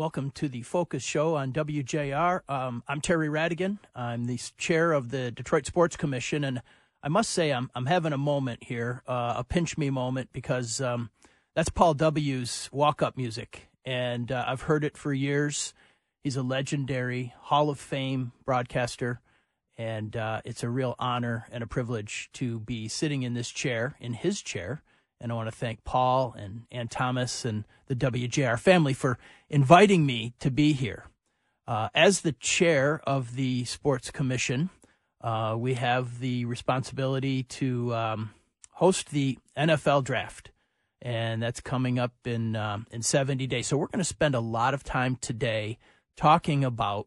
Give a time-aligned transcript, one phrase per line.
[0.00, 2.40] Welcome to the Focus Show on WJR.
[2.48, 3.80] Um, I'm Terry Radigan.
[3.94, 6.62] I'm the chair of the Detroit Sports Commission, and
[7.02, 10.80] I must say I'm I'm having a moment here, uh, a pinch me moment, because
[10.80, 11.10] um,
[11.54, 15.74] that's Paul W.'s walk up music, and uh, I've heard it for years.
[16.24, 19.20] He's a legendary Hall of Fame broadcaster,
[19.76, 23.96] and uh, it's a real honor and a privilege to be sitting in this chair,
[24.00, 24.82] in his chair
[25.20, 30.06] and I want to thank Paul and Ann Thomas and the WJR family for inviting
[30.06, 31.06] me to be here.
[31.66, 34.70] Uh, as the chair of the Sports Commission,
[35.20, 38.30] uh, we have the responsibility to um,
[38.72, 40.50] host the NFL draft,
[41.02, 43.66] and that's coming up in um, in 70 days.
[43.66, 45.78] So we're going to spend a lot of time today
[46.16, 47.06] talking about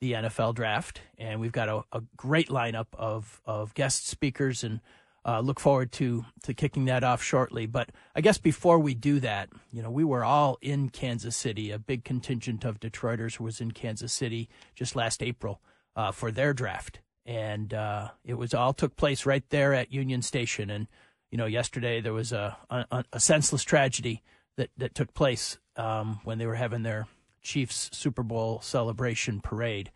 [0.00, 4.80] the NFL draft, and we've got a, a great lineup of of guest speakers and
[5.24, 7.66] uh, look forward to to kicking that off shortly.
[7.66, 11.70] But I guess before we do that, you know, we were all in Kansas City.
[11.70, 15.60] A big contingent of Detroiters was in Kansas City just last April
[15.94, 20.22] uh, for their draft, and uh, it was all took place right there at Union
[20.22, 20.70] Station.
[20.70, 20.86] And
[21.30, 24.22] you know, yesterday there was a a, a senseless tragedy
[24.56, 27.06] that that took place um, when they were having their
[27.42, 29.90] Chiefs Super Bowl celebration parade,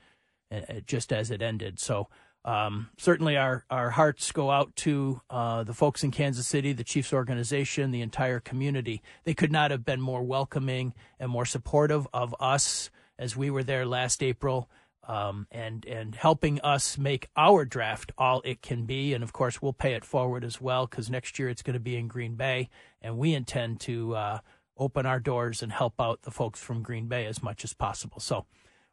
[0.53, 1.79] uh, just as it ended.
[1.81, 2.09] So
[2.45, 6.85] um, certainly, our, our hearts go out to uh, the folks in Kansas City, the
[6.85, 9.03] Chiefs organization, the entire community.
[9.25, 13.63] They could not have been more welcoming and more supportive of us as we were
[13.63, 14.69] there last April,
[15.09, 19.15] um, and and helping us make our draft all it can be.
[19.15, 21.81] And of course, we'll pay it forward as well because next year it's going to
[21.81, 22.69] be in Green Bay,
[23.01, 24.39] and we intend to uh,
[24.77, 28.21] open our doors and help out the folks from Green Bay as much as possible.
[28.21, 28.45] So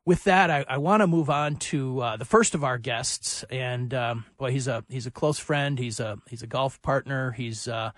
[0.06, 3.44] with that, I, I want to move on to uh, the first of our guests,
[3.50, 5.78] and um, boy, he's a he's a close friend.
[5.78, 7.32] He's a he's a golf partner.
[7.32, 7.92] He's uh,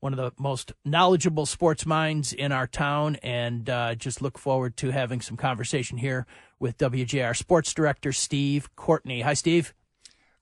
[0.00, 4.76] one of the most knowledgeable sports minds in our town, and uh, just look forward
[4.78, 6.26] to having some conversation here
[6.58, 9.20] with WJR Sports Director Steve Courtney.
[9.20, 9.74] Hi, Steve.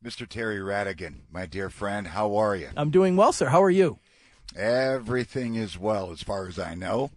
[0.05, 0.29] Mr.
[0.29, 2.69] Terry Radigan, my dear friend, how are you?
[2.77, 3.49] I'm doing well, sir.
[3.49, 3.99] How are you?
[4.55, 7.11] Everything is well, as far as I know.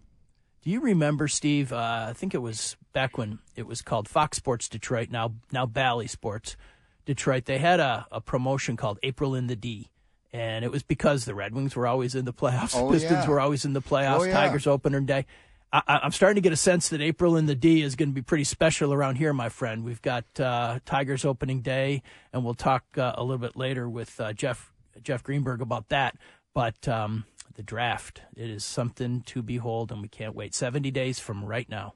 [0.62, 1.72] Do you remember, Steve?
[1.72, 5.66] Uh, I think it was back when it was called Fox Sports Detroit, now now
[5.66, 6.56] Bally Sports
[7.04, 7.46] Detroit.
[7.46, 9.88] They had a, a promotion called April in the D,
[10.32, 13.28] and it was because the Red Wings were always in the playoffs, oh, Pistons yeah.
[13.28, 14.32] were always in the playoffs, oh, yeah.
[14.32, 15.26] Tigers opener day.
[15.72, 18.14] I, am starting to get a sense that April in the D is going to
[18.14, 19.84] be pretty special around here, my friend.
[19.84, 22.02] We've got uh, Tigers opening day,
[22.32, 24.70] and we'll talk uh, a little bit later with uh, Jeff
[25.02, 26.16] Jeff Greenberg about that.
[26.54, 27.24] But um,
[27.54, 30.54] the draft, it is something to behold, and we can't wait.
[30.54, 31.94] 70 days from right now.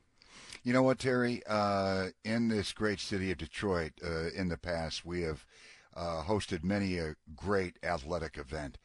[0.63, 1.43] You know what, Terry?
[1.47, 5.47] Uh, in this great city of Detroit, uh, in the past, we have
[5.95, 8.79] uh, hosted many a great athletic event.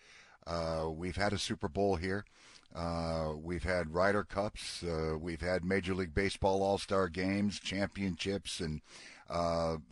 [0.46, 2.24] Uh, we've had a Super Bowl here.
[2.76, 4.84] Uh, we've had Ryder Cups.
[4.84, 8.82] Uh, we've had Major League Baseball All Star games, championships, and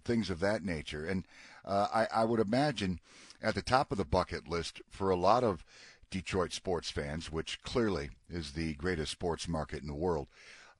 [0.06, 1.06] things of that nature.
[1.06, 1.26] And
[1.66, 3.00] I, I would imagine
[3.42, 5.66] at the top of the bucket list for a lot of
[6.12, 10.28] Detroit sports fans, which clearly is the greatest sports market in the world.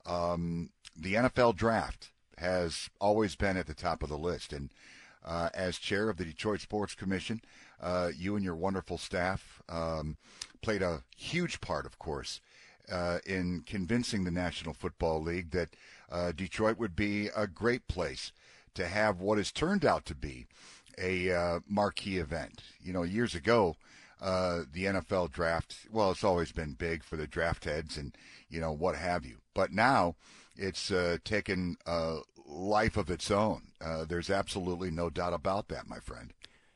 [0.06, 4.54] Um, the NFL draft has always been at the top of the list.
[4.54, 4.72] And
[5.24, 7.42] uh, as chair of the Detroit Sports Commission,
[7.82, 10.18] uh, you and your wonderful staff um,
[10.62, 12.42] played a huge part, of course,
[12.92, 15.70] uh, in convincing the National Football League that
[16.12, 18.32] uh, Detroit would be a great place
[18.74, 20.48] to have what has turned out to be
[20.98, 22.64] a uh, marquee event.
[22.82, 23.76] You know, years ago,
[24.22, 28.16] uh, the NFL draft, well, it's always been big for the draft heads and,
[28.50, 29.38] you know, what have you.
[29.54, 30.16] But now
[30.56, 33.64] it's uh, taken a life of its own.
[33.82, 36.34] Uh, there's absolutely no doubt about that, my friend.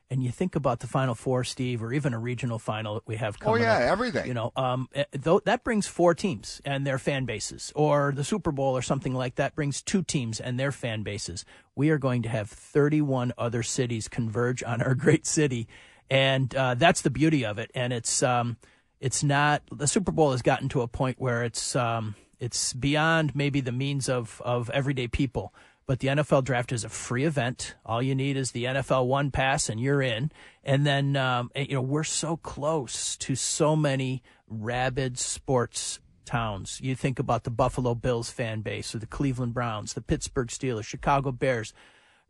[0.09, 3.15] And you think about the Final Four, Steve, or even a regional final that we
[3.15, 3.63] have coming.
[3.63, 3.81] Oh, yeah, up.
[3.81, 4.27] everything.
[4.27, 8.23] You know, um, eh, though that brings four teams and their fan bases, or the
[8.23, 11.45] Super Bowl or something like that brings two teams and their fan bases.
[11.75, 15.67] We are going to have 31 other cities converge on our great city,
[16.09, 17.71] and uh, that's the beauty of it.
[17.73, 18.57] And it's um,
[18.99, 23.35] it's not the Super Bowl has gotten to a point where it's um, it's beyond
[23.35, 25.53] maybe the means of of everyday people.
[25.85, 27.75] But the NFL draft is a free event.
[27.85, 30.31] All you need is the NFL One Pass, and you're in.
[30.63, 36.79] And then, um, you know, we're so close to so many rabid sports towns.
[36.81, 40.85] You think about the Buffalo Bills fan base, or the Cleveland Browns, the Pittsburgh Steelers,
[40.85, 41.73] Chicago Bears,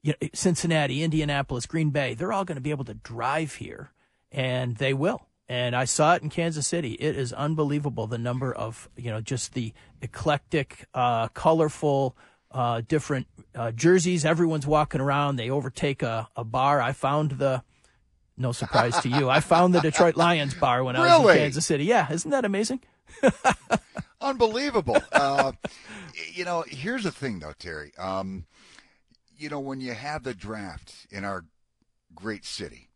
[0.04, 2.14] you know, Cincinnati, Indianapolis, Green Bay.
[2.14, 3.92] They're all going to be able to drive here,
[4.32, 5.28] and they will.
[5.50, 6.94] And I saw it in Kansas City.
[6.94, 12.16] It is unbelievable the number of you know just the eclectic, uh, colorful
[12.54, 14.26] uh, different uh, jerseys.
[14.26, 15.36] Everyone's walking around.
[15.36, 16.82] They overtake a, a bar.
[16.82, 17.64] I found the,
[18.38, 21.66] no surprise to you, I found the Detroit Lions bar when I was in Kansas
[21.66, 21.86] City.
[21.86, 22.82] Yeah, isn't that amazing?
[24.22, 24.98] Unbelievable.
[25.12, 25.52] uh,
[26.34, 27.92] you know, here's the thing, though, Terry.
[27.98, 28.46] Um,
[29.44, 31.44] you know, when you have the draft in our
[32.16, 32.88] great city,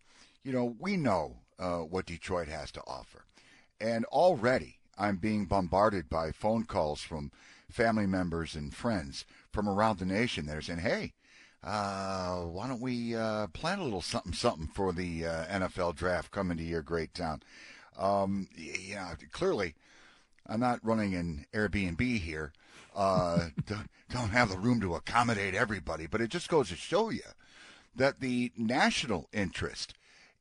[0.45, 3.25] you know, we know uh, what Detroit has to offer.
[3.81, 7.33] And already I'm being bombarded by phone calls from
[7.69, 11.11] family members and friends from around the nation that are saying, hey,
[11.65, 16.31] uh, why don't we uh, plan a little something something for the uh, NFL draft
[16.31, 17.43] coming to your great town?
[17.99, 19.75] Um, yeah, clearly,
[20.45, 22.53] I'm not running an Airbnb here.
[22.97, 23.49] Uh,
[24.09, 27.21] don't have the room to accommodate everybody, but it just goes to show you
[27.95, 29.93] that the national interest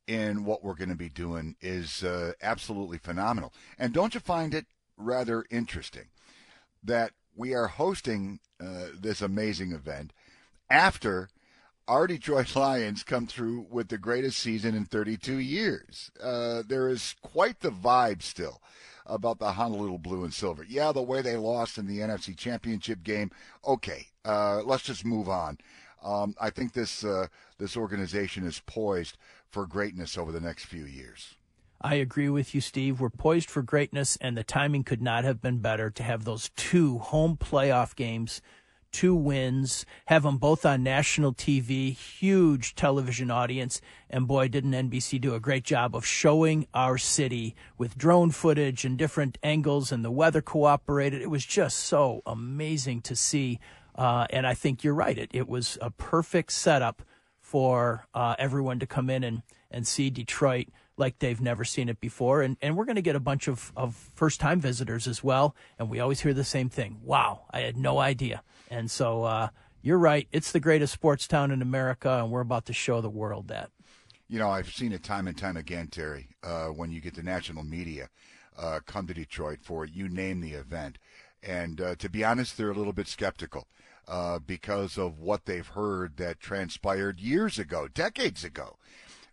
[0.06, 3.52] in what we're going to be doing is uh, absolutely phenomenal.
[3.78, 4.66] And don't you find it
[4.96, 6.06] rather interesting
[6.82, 10.12] that we are hosting uh, this amazing event
[10.70, 11.28] after
[11.86, 16.10] our Detroit Lions come through with the greatest season in 32 years?
[16.22, 18.62] Uh, there is quite the vibe still
[19.06, 20.64] about the Honolulu Blue and Silver.
[20.68, 23.30] Yeah, the way they lost in the NFC Championship game.
[23.66, 25.58] Okay, uh, let's just move on.
[26.02, 27.26] Um, I think this uh,
[27.58, 29.16] this organization is poised
[29.48, 31.34] for greatness over the next few years.
[31.80, 33.00] I agree with you, Steve.
[33.00, 36.50] We're poised for greatness, and the timing could not have been better to have those
[36.56, 38.40] two home playoff games,
[38.96, 43.82] two wins, have them both on national TV, huge television audience.
[44.08, 48.86] And boy, didn't NBC do a great job of showing our city with drone footage
[48.86, 51.20] and different angles, and the weather cooperated.
[51.20, 53.60] It was just so amazing to see.
[53.94, 55.18] Uh, and I think you're right.
[55.18, 57.02] It, it was a perfect setup
[57.38, 62.00] for uh, everyone to come in and, and see Detroit like they've never seen it
[62.00, 62.40] before.
[62.40, 65.54] And, and we're going to get a bunch of, of first time visitors as well.
[65.78, 68.42] And we always hear the same thing wow, I had no idea.
[68.70, 69.48] And so uh,
[69.82, 70.28] you're right.
[70.32, 73.70] It's the greatest sports town in America, and we're about to show the world that.
[74.28, 77.22] You know, I've seen it time and time again, Terry, uh, when you get the
[77.22, 78.08] national media
[78.58, 80.98] uh, come to Detroit for you name the event.
[81.42, 83.68] And uh, to be honest, they're a little bit skeptical
[84.08, 88.78] uh, because of what they've heard that transpired years ago, decades ago.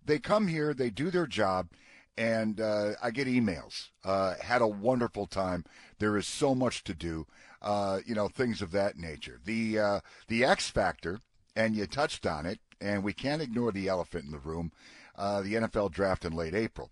[0.06, 1.70] They come here, they do their job,
[2.18, 3.90] and uh, I get emails.
[4.04, 5.64] Had a wonderful time.
[5.98, 7.26] There is so much to do,
[7.64, 9.40] uh, you know, things of that nature.
[9.44, 11.20] The uh, the X factor,
[11.56, 14.72] and you touched on it, and we can't ignore the elephant in the room.
[15.16, 16.90] Uh, the NFL draft in late April.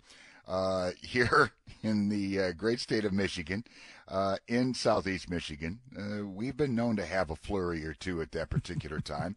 [0.48, 1.52] Uh, here
[1.84, 3.64] in the great state of Michigan,
[4.08, 5.80] uh, in southeast Michigan.
[5.98, 9.36] Uh, we've been known to have a flurry or two at that particular time.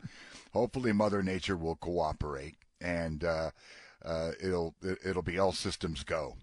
[0.52, 3.50] Hopefully, Mother Nature will cooperate, and uh,
[4.04, 6.36] uh it'll it'll be all systems go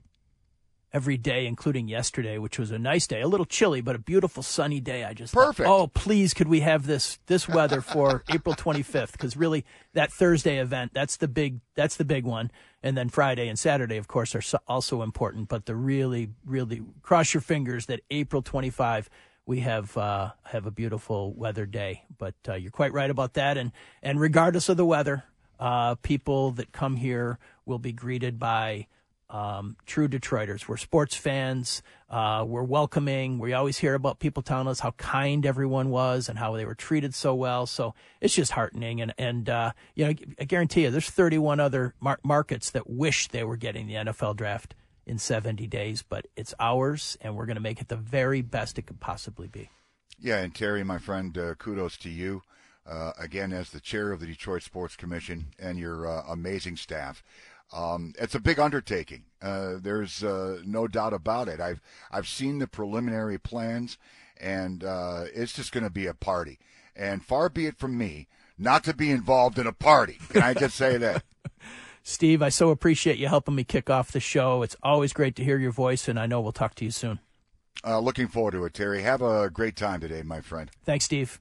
[0.93, 4.43] every day, including yesterday, which was a nice day, a little chilly, but a beautiful
[4.43, 5.03] sunny day.
[5.03, 5.67] I just perfect.
[5.67, 9.13] Thought, oh, please, could we have this this weather for April 25th?
[9.13, 12.51] Because really, that Thursday event that's the big that's the big one,
[12.83, 15.47] and then Friday and Saturday, of course, are also important.
[15.47, 19.09] But the really, really cross your fingers that April 25
[19.45, 22.03] we have uh, have a beautiful weather day.
[22.17, 23.71] But uh, you're quite right about that, and
[24.03, 25.23] and regardless of the weather,
[25.59, 28.87] uh, people that come here will be greeted by
[29.31, 30.67] um, true Detroiters.
[30.67, 31.81] We're sports fans.
[32.09, 33.39] Uh, we're welcoming.
[33.39, 36.75] We always hear about people telling us how kind everyone was and how they were
[36.75, 37.65] treated so well.
[37.65, 39.01] So it's just heartening.
[39.01, 43.29] And, and uh, you know, I guarantee you there's 31 other mar- markets that wish
[43.29, 44.75] they were getting the NFL draft
[45.05, 48.77] in 70 days, but it's ours, and we're going to make it the very best
[48.77, 49.69] it could possibly be.
[50.19, 52.43] Yeah, and Terry, my friend, uh, kudos to you.
[52.85, 57.23] Uh, again, as the chair of the Detroit Sports Commission and your uh, amazing staff.
[57.73, 59.23] Um, it's a big undertaking.
[59.41, 61.59] Uh, there's uh, no doubt about it.
[61.59, 63.97] I've I've seen the preliminary plans,
[64.39, 66.59] and uh, it's just going to be a party.
[66.95, 70.19] And far be it from me not to be involved in a party.
[70.29, 71.23] Can I just say that?
[72.03, 74.63] Steve, I so appreciate you helping me kick off the show.
[74.63, 77.19] It's always great to hear your voice, and I know we'll talk to you soon.
[77.85, 79.01] Uh, looking forward to it, Terry.
[79.01, 80.69] Have a great time today, my friend.
[80.83, 81.39] Thanks, Steve.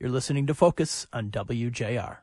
[0.00, 2.18] You're listening to Focus on WJR.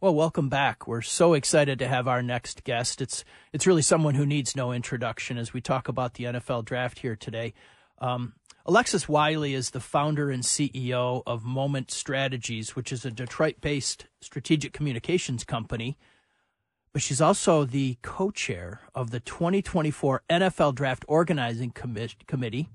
[0.00, 0.86] Well, welcome back.
[0.86, 3.00] We're so excited to have our next guest.
[3.00, 7.00] It's it's really someone who needs no introduction as we talk about the NFL draft
[7.00, 7.52] here today.
[8.00, 14.06] Um, Alexis Wiley is the founder and CEO of Moment Strategies, which is a Detroit-based
[14.20, 15.98] strategic communications company.
[16.92, 22.68] But she's also the co-chair of the 2024 NFL Draft Organizing Committee,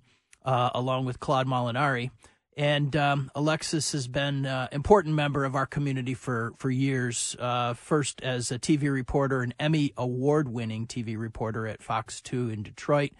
[0.43, 2.11] uh, along with Claude Molinari.
[2.55, 7.36] And um, Alexis has been an uh, important member of our community for, for years.
[7.39, 12.50] Uh, first as a TV reporter, an Emmy award winning TV reporter at Fox 2
[12.50, 13.12] in Detroit,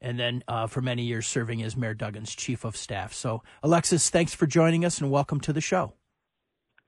[0.00, 3.12] and then uh, for many years serving as Mayor Duggan's chief of staff.
[3.12, 5.92] So, Alexis, thanks for joining us and welcome to the show.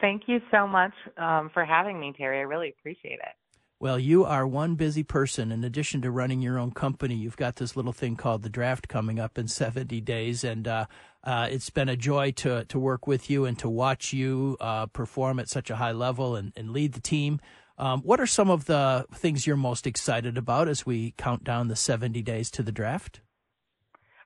[0.00, 2.38] Thank you so much um, for having me, Terry.
[2.38, 3.39] I really appreciate it.
[3.82, 5.50] Well, you are one busy person.
[5.50, 8.88] In addition to running your own company, you've got this little thing called the draft
[8.88, 10.44] coming up in 70 days.
[10.44, 10.84] And uh,
[11.24, 14.84] uh, it's been a joy to, to work with you and to watch you uh,
[14.86, 17.40] perform at such a high level and, and lead the team.
[17.78, 21.68] Um, what are some of the things you're most excited about as we count down
[21.68, 23.22] the 70 days to the draft?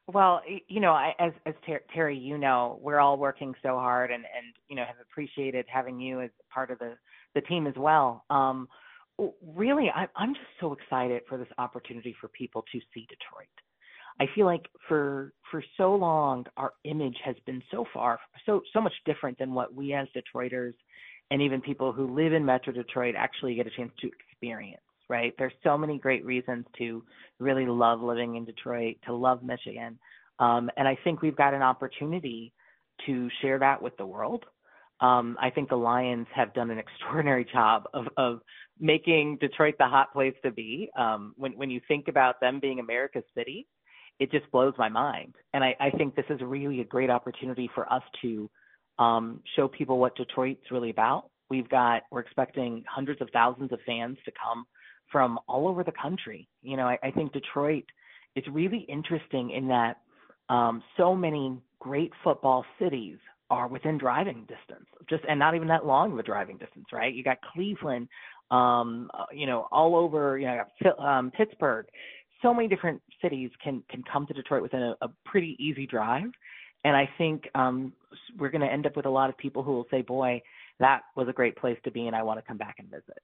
[0.09, 4.11] Well, you know, I, as as Ter- Terry, you know, we're all working so hard,
[4.11, 6.99] and and you know have appreciated having you as part of the
[7.35, 8.23] the team as well.
[8.29, 8.69] Um,
[9.55, 13.49] really, I, I'm just so excited for this opportunity for people to see Detroit.
[14.21, 18.81] I feel like for for so long our image has been so far so so
[18.81, 20.75] much different than what we as Detroiters
[21.31, 24.81] and even people who live in Metro Detroit actually get a chance to experience.
[25.09, 25.35] Right?
[25.37, 27.03] There's so many great reasons to
[27.39, 29.99] really love living in Detroit, to love Michigan,
[30.39, 32.53] um, and I think we've got an opportunity
[33.07, 34.45] to share that with the world.
[35.01, 38.41] Um, I think the Lions have done an extraordinary job of, of
[38.79, 40.91] making Detroit the hot place to be.
[40.97, 43.67] Um, when when you think about them being America's city,
[44.21, 45.35] it just blows my mind.
[45.53, 48.51] And I, I think this is really a great opportunity for us to
[48.99, 51.31] um, show people what Detroit's really about.
[51.51, 54.65] We've got we're expecting hundreds of thousands of fans to come
[55.11, 56.49] from all over the country.
[56.63, 57.85] You know, I, I think Detroit
[58.37, 59.99] is really interesting in that
[60.49, 63.19] um, so many great football cities
[63.55, 67.15] are within driving distance, just and not even that long of a driving distance, right?
[67.15, 68.09] You got Cleveland,
[68.51, 71.87] um, uh, you know, all over, you know, um, Pittsburgh.
[72.43, 76.31] So many different cities can can come to Detroit within a, a pretty easy drive,
[76.85, 77.93] and I think um,
[78.39, 80.43] we're going to end up with a lot of people who will say, "Boy,
[80.81, 83.23] that was a great place to be, and I want to come back and visit."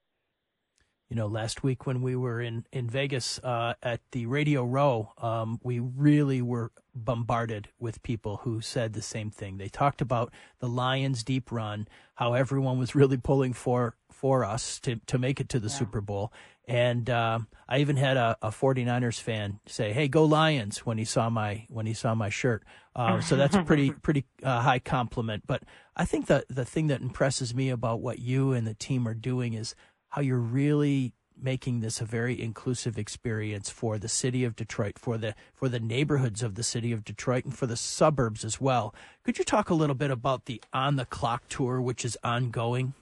[1.11, 5.11] You know, last week when we were in in Vegas uh, at the Radio Row,
[5.17, 9.57] um, we really were bombarded with people who said the same thing.
[9.57, 14.79] They talked about the Lions' deep run, how everyone was really pulling for for us
[14.79, 15.75] to to make it to the yeah.
[15.79, 16.31] Super Bowl,
[16.65, 21.03] and uh, I even had a, a 49ers fan say, "Hey, go Lions!" when he
[21.03, 22.63] saw my when he saw my shirt.
[22.95, 25.43] Uh, so that's a pretty pretty uh, high compliment.
[25.45, 25.63] But
[25.93, 29.13] I think the the thing that impresses me about what you and the team are
[29.13, 29.75] doing is
[30.11, 35.17] how you're really making this a very inclusive experience for the city of Detroit, for
[35.17, 38.93] the for the neighborhoods of the city of Detroit, and for the suburbs as well.
[39.23, 42.93] Could you talk a little bit about the On the Clock tour, which is ongoing?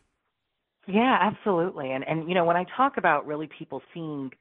[0.87, 1.91] Yeah, absolutely.
[1.91, 4.31] And and you know when I talk about really people seeing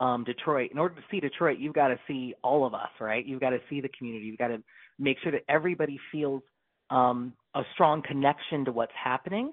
[0.00, 3.24] um, Detroit, in order to see Detroit, you've got to see all of us, right?
[3.26, 4.26] You've got to see the community.
[4.26, 4.62] You've got to
[4.98, 6.42] make sure that everybody feels
[6.90, 9.52] um, a strong connection to what's happening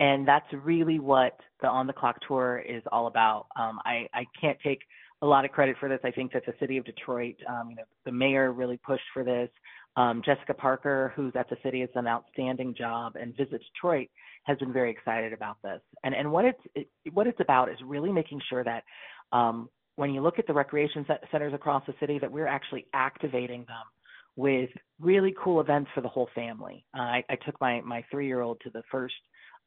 [0.00, 3.46] and that's really what the On the Clock tour is all about.
[3.56, 4.80] Um, I, I can't take
[5.22, 6.00] a lot of credit for this.
[6.02, 9.22] I think that the city of Detroit, um, you know, the mayor really pushed for
[9.22, 9.50] this.
[9.96, 14.08] Um, Jessica Parker, who's at the city, has done an outstanding job, and Visit Detroit
[14.44, 15.80] has been very excited about this.
[16.04, 18.84] And and what it's it, what it's about is really making sure that
[19.32, 23.66] um, when you look at the recreation centers across the city, that we're actually activating
[23.66, 23.84] them
[24.36, 26.86] with really cool events for the whole family.
[26.96, 29.14] Uh, I, I took my my three year old to the first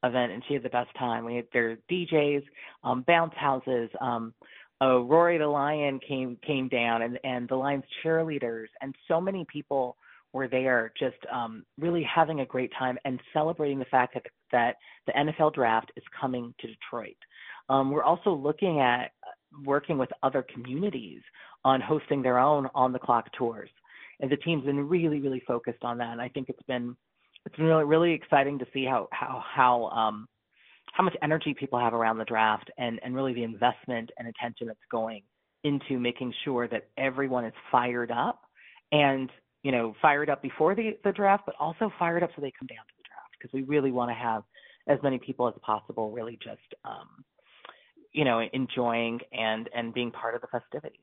[0.04, 1.26] event, and she had the best time.
[1.26, 2.44] We had their DJs,
[2.84, 3.90] um, bounce houses.
[4.02, 4.34] Um,
[4.82, 9.46] uh, Roary the Lion came came down, and and the Lions cheerleaders, and so many
[9.52, 9.98] people
[10.34, 14.76] were there, just um, really having a great time and celebrating the fact that that
[15.06, 17.16] the NFL draft is coming to Detroit.
[17.70, 19.12] Um, we're also looking at
[19.66, 21.22] working with other communities
[21.64, 23.70] on hosting their own on the clock tours.
[24.20, 26.10] And the team's been really, really focused on that.
[26.10, 26.96] And I think it's been
[27.46, 30.28] it's been really really exciting to see how how how um
[30.94, 34.68] how much energy people have around the draft and and really the investment and attention
[34.68, 35.22] that's going
[35.64, 38.42] into making sure that everyone is fired up
[38.92, 39.30] and
[39.64, 42.68] you know fired up before the the draft but also fired up so they come
[42.68, 44.44] down to the draft because we really want to have
[44.88, 47.24] as many people as possible really just um
[48.12, 51.00] you know enjoying and and being part of the festivities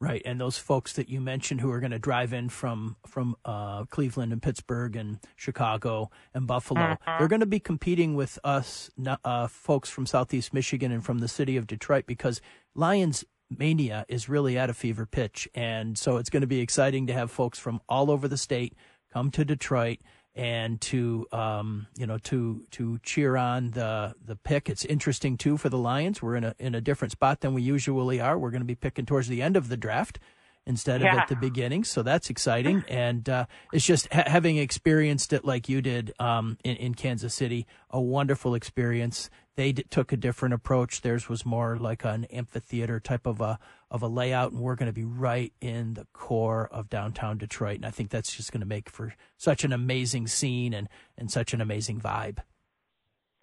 [0.00, 3.34] Right, and those folks that you mentioned who are going to drive in from from
[3.44, 7.16] uh, Cleveland and Pittsburgh and Chicago and Buffalo, uh-huh.
[7.18, 8.90] they're going to be competing with us,
[9.24, 12.40] uh, folks from Southeast Michigan and from the city of Detroit, because
[12.76, 17.08] Lions mania is really at a fever pitch, and so it's going to be exciting
[17.08, 18.76] to have folks from all over the state
[19.12, 19.98] come to Detroit
[20.38, 24.70] and to um, you know to to cheer on the the pick.
[24.70, 26.22] It's interesting too for the Lions.
[26.22, 28.38] We're in a in a different spot than we usually are.
[28.38, 30.20] We're going to be picking towards the end of the draft
[30.68, 31.14] instead yeah.
[31.14, 32.84] of at the beginning, so that's exciting.
[32.88, 37.34] and uh, it's just ha- having experienced it like you did um, in, in Kansas
[37.34, 39.30] City, a wonderful experience.
[39.56, 41.00] They d- took a different approach.
[41.00, 43.58] Theirs was more like an amphitheater type of a
[43.90, 47.76] of a layout, and we're going to be right in the core of downtown Detroit.
[47.76, 51.30] And I think that's just going to make for such an amazing scene and and
[51.30, 52.38] such an amazing vibe.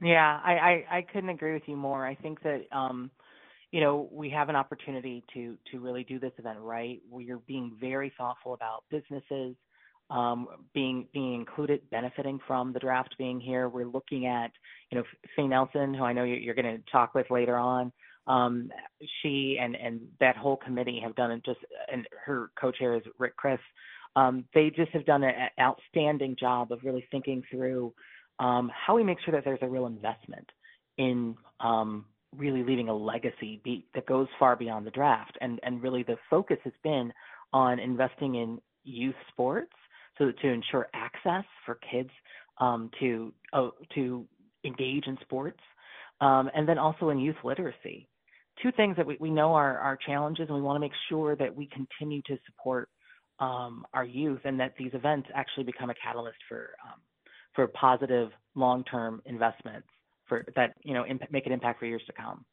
[0.02, 2.06] Yeah, I I, I couldn't agree with you more.
[2.06, 3.10] I think that um,
[3.76, 7.02] you know, we have an opportunity to to really do this event right.
[7.12, 9.58] We are being very thoughtful about businesses
[10.10, 13.68] um, being being included, benefiting from the draft being here.
[13.68, 14.52] We're looking at,
[14.92, 15.04] you know,
[15.36, 17.92] Faye Nelson, who I know you're going to talk with later on.
[18.28, 18.72] Um,
[19.22, 21.60] she and and that whole committee have done it just,
[21.92, 23.60] and her co-chair is Rick Chris.
[24.16, 27.94] Um, they just have done an outstanding job of really thinking through
[28.40, 30.50] um, how we make sure that there's a real investment
[30.98, 32.06] in um,
[32.38, 33.62] really leaving a legacy
[33.94, 35.38] that goes far beyond the draft.
[35.42, 37.12] And and really the focus has been
[37.54, 39.72] on investing in youth sports
[40.18, 42.10] so to ensure access for kids
[42.60, 44.26] um, to uh, to
[44.64, 45.60] engage in sports,
[46.22, 48.08] um, and then also in youth literacy.
[48.64, 51.36] Two things that we, we know are, are challenges, and we want to make sure
[51.36, 52.88] that we continue to support
[53.40, 57.02] um, our youth, and that these events actually become a catalyst for um,
[57.54, 59.88] for positive long-term investments
[60.26, 62.46] for that you know imp- make an impact for years to come.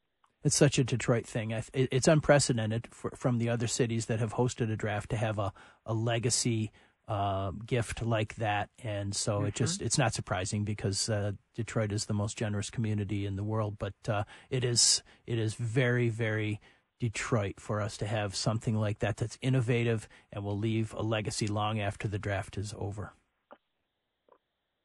[0.45, 1.52] It's such a Detroit thing.
[1.73, 5.52] It's unprecedented for, from the other cities that have hosted a draft to have a,
[5.87, 6.73] a legacy
[7.07, 9.47] uh, gift like that, and so mm-hmm.
[9.47, 13.45] it just it's not surprising because uh, Detroit is the most generous community in the
[13.45, 13.76] world.
[13.79, 16.61] But uh, it is it is very very
[17.00, 21.49] Detroit for us to have something like that that's innovative and will leave a legacy
[21.49, 23.12] long after the draft is over.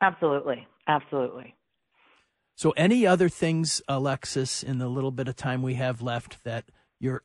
[0.01, 1.55] Absolutely, absolutely.
[2.57, 6.65] So, any other things, Alexis, in the little bit of time we have left that
[6.99, 7.21] you're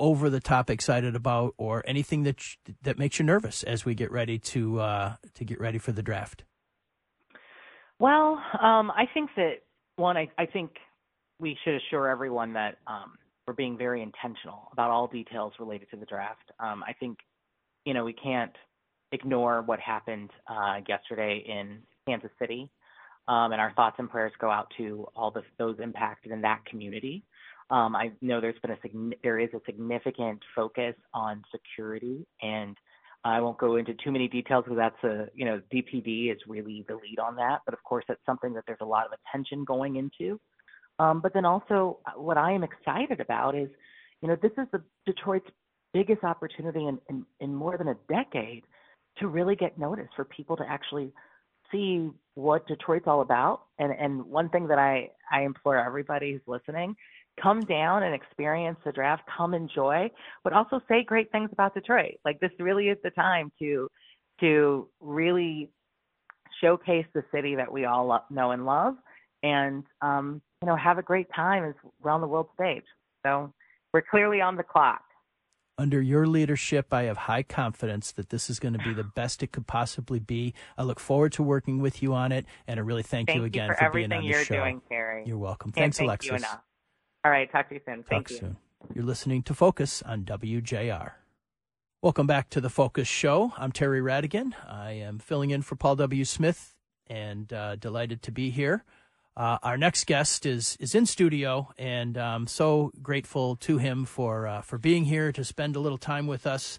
[0.00, 2.42] over the top excited about, or anything that
[2.82, 6.02] that makes you nervous as we get ready to uh, to get ready for the
[6.02, 6.42] draft?
[8.00, 9.58] Well, um, I think that
[9.94, 10.72] one, I, I, think
[11.38, 13.12] we should assure everyone that um,
[13.46, 16.50] we're being very intentional about all details related to the draft.
[16.58, 17.18] Um, I think,
[17.84, 18.50] you know, we can't
[19.12, 21.78] ignore what happened uh, yesterday in
[22.08, 22.68] Kansas City,
[23.28, 26.64] um, and our thoughts and prayers go out to all the, those impacted in that
[26.66, 27.24] community.
[27.70, 32.76] Um, I know there's been a there is a significant focus on security, and
[33.24, 36.84] I won't go into too many details because that's a you know DPD is really
[36.86, 37.62] the lead on that.
[37.64, 40.38] But of course, that's something that there's a lot of attention going into.
[40.98, 43.68] Um, but then also, uh, what I am excited about is,
[44.20, 45.48] you know, this is the Detroit's
[45.92, 48.64] biggest opportunity in, in, in more than a decade
[49.18, 51.12] to really get noticed for people to actually
[51.74, 53.62] see what Detroit's all about.
[53.78, 56.96] And and one thing that I I implore everybody who's listening
[57.42, 60.08] come down and experience the draft, come enjoy,
[60.44, 62.14] but also say great things about Detroit.
[62.24, 63.88] Like this really is the time to
[64.40, 65.70] to really
[66.60, 68.94] showcase the city that we all know and love,
[69.42, 72.84] and um, you know have a great time as we're on the world stage.
[73.24, 73.52] So
[73.92, 75.03] we're clearly on the clock.
[75.76, 79.42] Under your leadership, I have high confidence that this is going to be the best
[79.42, 80.54] it could possibly be.
[80.78, 83.44] I look forward to working with you on it, and I really thank, thank you
[83.44, 84.54] again you for, for being on the you're show.
[84.54, 85.24] Doing, Terry.
[85.26, 85.72] You're welcome.
[85.72, 86.44] Can't Thanks, thank Alexis.
[87.24, 87.50] All right.
[87.50, 88.04] Talk to you soon.
[88.04, 88.36] Thank you.
[88.36, 88.56] soon.
[88.94, 91.12] You're listening to Focus on WJR.
[92.02, 93.52] Welcome back to the Focus Show.
[93.56, 94.52] I'm Terry Radigan.
[94.68, 96.24] I am filling in for Paul W.
[96.24, 96.76] Smith
[97.08, 98.84] and uh, delighted to be here.
[99.36, 104.46] Uh, our next guest is is in studio, and I'm so grateful to him for
[104.46, 106.78] uh, for being here to spend a little time with us.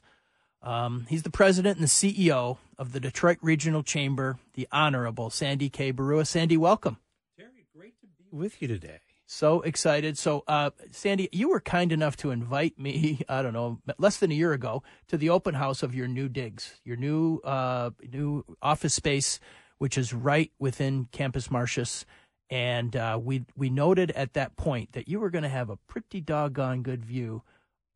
[0.61, 5.69] Um, he's the president and the CEO of the Detroit Regional Chamber, the Honorable Sandy
[5.69, 5.91] K.
[5.91, 6.25] Baruah.
[6.25, 6.97] Sandy, welcome.
[7.37, 8.99] Terry, great to be with you today.
[9.27, 10.17] So excited.
[10.17, 14.31] So, uh, Sandy, you were kind enough to invite me, I don't know, less than
[14.31, 18.45] a year ago to the open house of your new digs, your new, uh, new
[18.61, 19.39] office space,
[19.77, 22.05] which is right within Campus Martius.
[22.49, 25.77] And, uh, we, we noted at that point that you were going to have a
[25.87, 27.41] pretty doggone good view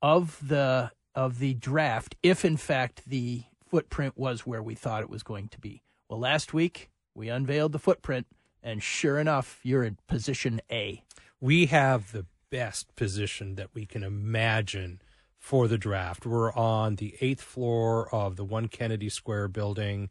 [0.01, 5.09] of the, of the draft, if in fact the footprint was where we thought it
[5.09, 5.83] was going to be.
[6.09, 8.27] Well, last week we unveiled the footprint
[8.63, 11.03] and sure enough, you're in position A
[11.41, 15.01] we have the best position that we can imagine
[15.37, 16.25] for the draft.
[16.25, 20.09] We're on the eighth floor of the One Kennedy Square building,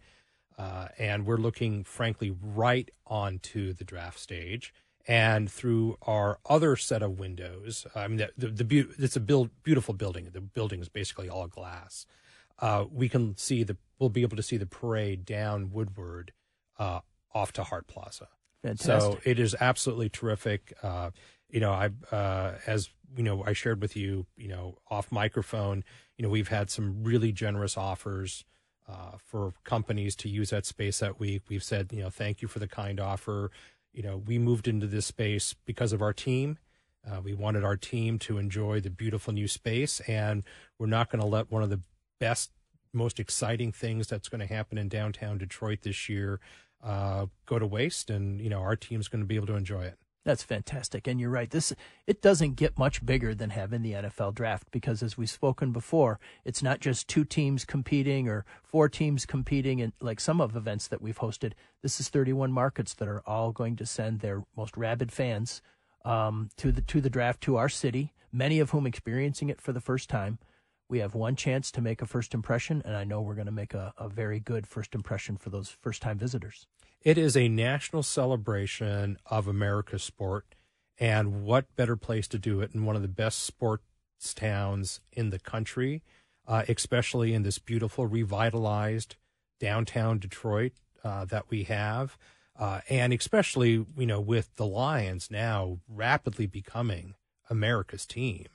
[0.58, 4.74] uh, and we're looking, frankly, right onto the draft stage.
[5.06, 9.50] And through our other set of windows, I mean, the, the, the it's a build,
[9.62, 10.28] beautiful building.
[10.30, 12.04] The building is basically all glass.
[12.58, 16.32] Uh, we can see the, we'll be able to see the parade down Woodward
[16.78, 17.00] uh,
[17.32, 18.28] off to Hart Plaza.
[18.62, 19.00] Fantastic.
[19.00, 20.74] So it is absolutely terrific.
[20.82, 21.10] Uh,
[21.48, 25.84] you know, I uh, as you know, I shared with you, you know, off microphone.
[26.16, 28.44] You know, we've had some really generous offers
[28.88, 31.42] uh, for companies to use that space that week.
[31.48, 33.50] We've said, you know, thank you for the kind offer.
[33.92, 36.58] You know, we moved into this space because of our team.
[37.08, 40.44] Uh, we wanted our team to enjoy the beautiful new space, and
[40.78, 41.80] we're not going to let one of the
[42.18, 42.50] best,
[42.92, 46.40] most exciting things that's going to happen in downtown Detroit this year
[46.82, 49.82] uh, go to waste, and you know our team's going to be able to enjoy
[49.82, 49.98] it.
[50.28, 51.48] That's fantastic, and you're right.
[51.48, 51.72] This
[52.06, 56.20] it doesn't get much bigger than having the NFL draft because, as we've spoken before,
[56.44, 60.86] it's not just two teams competing or four teams competing, and like some of events
[60.88, 61.54] that we've hosted.
[61.80, 65.62] This is 31 markets that are all going to send their most rabid fans
[66.04, 68.12] um, to the to the draft to our city.
[68.30, 70.40] Many of whom experiencing it for the first time.
[70.90, 73.50] We have one chance to make a first impression, and I know we're going to
[73.50, 76.66] make a, a very good first impression for those first time visitors.
[77.02, 80.54] It is a national celebration of America's sport.
[80.98, 85.30] And what better place to do it in one of the best sports towns in
[85.30, 86.02] the country,
[86.46, 89.14] uh, especially in this beautiful, revitalized
[89.60, 90.72] downtown Detroit
[91.04, 92.18] uh, that we have.
[92.58, 97.14] Uh, and especially, you know, with the Lions now rapidly becoming
[97.48, 98.46] America's team.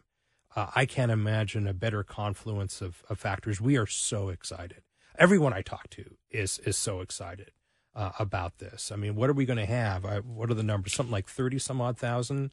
[0.54, 3.62] Uh, I can't imagine a better confluence of, of factors.
[3.62, 4.84] We are so excited.
[5.18, 7.52] Everyone I talk to is is so excited
[7.96, 8.92] uh, about this.
[8.92, 10.06] I mean, what are we going to have?
[10.06, 10.94] I, what are the numbers?
[10.94, 12.52] Something like 30 some odd thousand?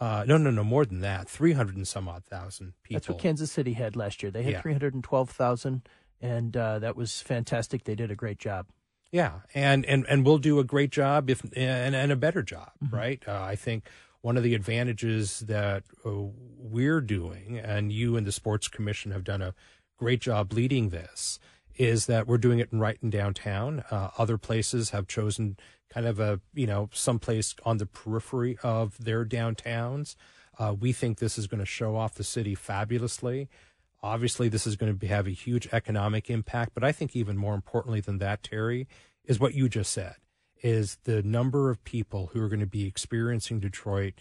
[0.00, 1.28] Uh, no, no, no, more than that.
[1.28, 2.98] 300 and some odd thousand people.
[2.98, 4.32] That's what Kansas City had last year.
[4.32, 4.60] They had yeah.
[4.62, 5.88] 312,000,
[6.20, 7.84] and uh, that was fantastic.
[7.84, 8.66] They did a great job.
[9.12, 12.70] Yeah, and, and, and we'll do a great job if and, and a better job,
[12.82, 12.96] mm-hmm.
[12.96, 13.22] right?
[13.28, 13.88] Uh, I think
[14.22, 16.10] one of the advantages that uh,
[16.56, 19.54] we're doing, and you and the Sports Commission have done a
[19.98, 21.38] great job leading this,
[21.76, 23.84] is that we're doing it right in downtown.
[23.90, 25.56] Uh, other places have chosen
[25.90, 30.14] kind of a, you know, someplace on the periphery of their downtowns.
[30.58, 33.48] Uh, we think this is going to show off the city fabulously.
[34.02, 37.36] Obviously, this is going to be, have a huge economic impact, but I think even
[37.36, 38.88] more importantly than that, Terry,
[39.24, 40.16] is what you just said,
[40.62, 44.14] is the number of people who are going to be experiencing Detroit,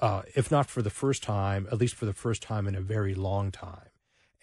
[0.00, 2.80] uh, if not for the first time, at least for the first time in a
[2.80, 3.88] very long time.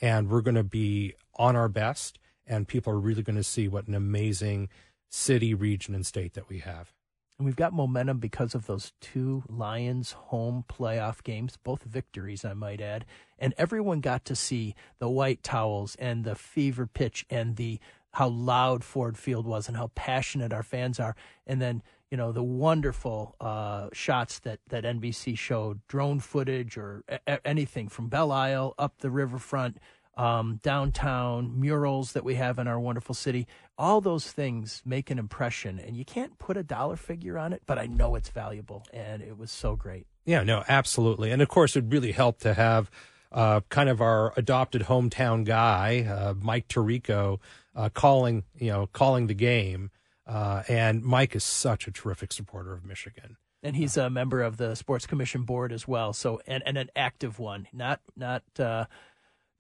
[0.02, 3.68] And we're going to be on our best and people are really going to see
[3.68, 4.70] what an amazing
[5.10, 6.94] city, region, and state that we have.
[7.38, 12.54] And we've got momentum because of those two Lions home playoff games, both victories, I
[12.54, 13.04] might add.
[13.40, 17.80] And everyone got to see the white towels and the fever pitch and the
[18.14, 21.16] how loud Ford Field was and how passionate our fans are.
[21.48, 27.04] And then, you know, the wonderful uh, shots that, that NBC showed, drone footage or
[27.26, 29.78] a- anything from Belle Isle up the riverfront
[30.18, 33.48] um, downtown murals that we have in our wonderful city.
[33.78, 37.64] All those things make an impression, and you can't put a dollar figure on it,
[37.66, 40.08] but I know it's valuable, and it was so great.
[40.26, 42.92] Yeah, no, absolutely, and of course, it really helped to have
[43.32, 47.40] uh, kind of our adopted hometown guy, uh, Mike Tirico,
[47.76, 49.90] uh, calling you know calling the game,
[50.28, 54.58] uh, and Mike is such a terrific supporter of Michigan and he's a member of
[54.58, 56.14] the sports commission board as well.
[56.14, 58.86] So and, and an active one, not not uh,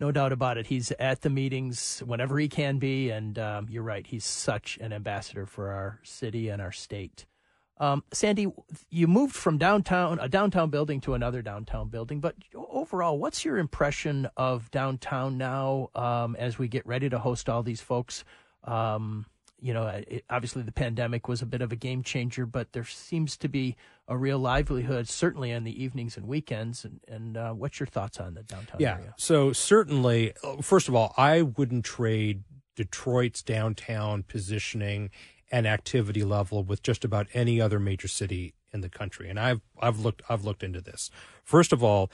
[0.01, 0.65] no doubt about it.
[0.65, 4.05] He's at the meetings whenever he can be, and um, you're right.
[4.05, 7.27] He's such an ambassador for our city and our state.
[7.77, 8.47] Um, Sandy,
[8.89, 13.59] you moved from downtown a downtown building to another downtown building, but overall, what's your
[13.59, 18.23] impression of downtown now um, as we get ready to host all these folks?
[18.63, 19.27] Um,
[19.61, 22.85] you know, it, obviously the pandemic was a bit of a game changer, but there
[22.85, 23.75] seems to be
[24.11, 26.83] a real livelihood, certainly in the evenings and weekends.
[26.83, 29.13] And, and uh, what's your thoughts on the downtown yeah, area?
[29.17, 32.43] So certainly, first of all, I wouldn't trade
[32.75, 35.11] Detroit's downtown positioning
[35.49, 39.29] and activity level with just about any other major city in the country.
[39.29, 41.09] And I've I've looked I've looked into this.
[41.45, 42.11] First of all,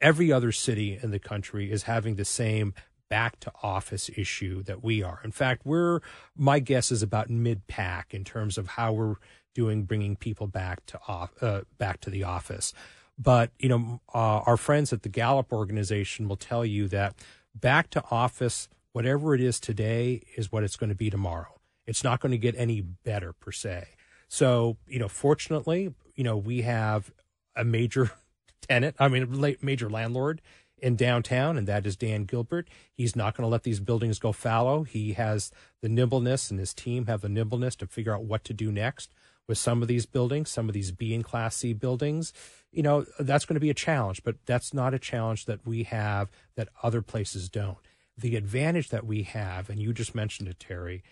[0.00, 2.72] every other city in the country is having the same
[3.08, 5.20] back to office issue that we are.
[5.22, 6.00] In fact, we're,
[6.34, 9.16] my guess is about mid pack in terms of how we're
[9.54, 12.72] doing bringing people back to off, uh, back to the office.
[13.18, 17.14] But, you know, uh, our friends at the Gallup organization will tell you that
[17.54, 21.60] back to office, whatever it is today is what it's going to be tomorrow.
[21.86, 23.88] It's not going to get any better per se.
[24.28, 27.12] So, you know, fortunately, you know, we have
[27.54, 28.12] a major
[28.68, 30.40] tenant, I mean, major landlord
[30.78, 32.68] in downtown, and that is Dan Gilbert.
[32.92, 34.82] He's not going to let these buildings go fallow.
[34.82, 38.54] He has the nimbleness, and his team have the nimbleness to figure out what to
[38.54, 39.12] do next
[39.48, 42.32] with some of these buildings, some of these B and Class C buildings.
[42.70, 45.82] You know, that's going to be a challenge, but that's not a challenge that we
[45.84, 47.78] have that other places don't.
[48.16, 51.02] The advantage that we have, and you just mentioned it, Terry,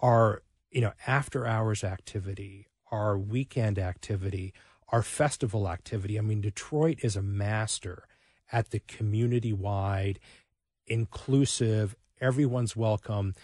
[0.00, 4.52] are, you know after hours activity, our weekend activity,
[4.88, 6.18] our festival activity.
[6.18, 8.06] I mean, Detroit is a master
[8.52, 10.18] at the community wide,
[10.86, 13.34] inclusive, everyone's welcome,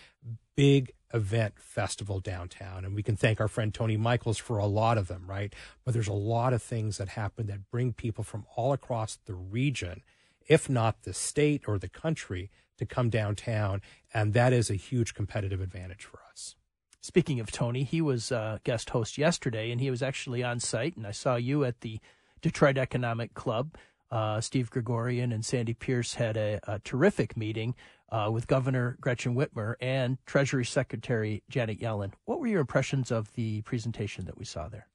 [0.57, 2.85] big event festival downtown.
[2.85, 5.55] And we can thank our friend Tony Michaels for a lot of them, right?
[5.85, 9.35] But there's a lot of things that happen that bring people from all across the
[9.35, 10.03] region,
[10.47, 13.83] if not the state or the country, to come downtown.
[14.15, 16.57] And that is a huge competitive advantage for us.
[17.01, 20.97] speaking of Tony, he was uh, guest host yesterday, and he was actually on site,
[20.97, 22.01] and I saw you at the
[22.41, 23.77] Detroit Economic Club.
[24.13, 27.75] Uh, Steve Gregorian and Sandy Pierce had a, a terrific meeting
[28.11, 32.13] uh, with Governor Gretchen Whitmer and Treasury Secretary Janet Yellen.
[32.27, 34.87] What were your impressions of the presentation that we saw there?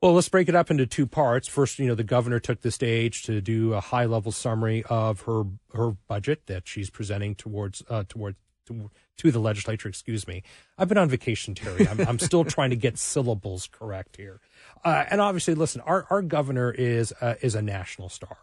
[0.00, 1.46] Well, let's break it up into two parts.
[1.46, 5.22] First, you know, the governor took the stage to do a high level summary of
[5.22, 9.88] her her budget that she's presenting towards uh, towards to, to, the legislature.
[9.88, 10.42] Excuse me.
[10.76, 11.86] I've been on vacation, Terry.
[11.86, 14.40] I'm, I'm still trying to get syllables correct here.
[14.84, 18.36] Uh, and obviously, listen, our our governor is uh, is a national star.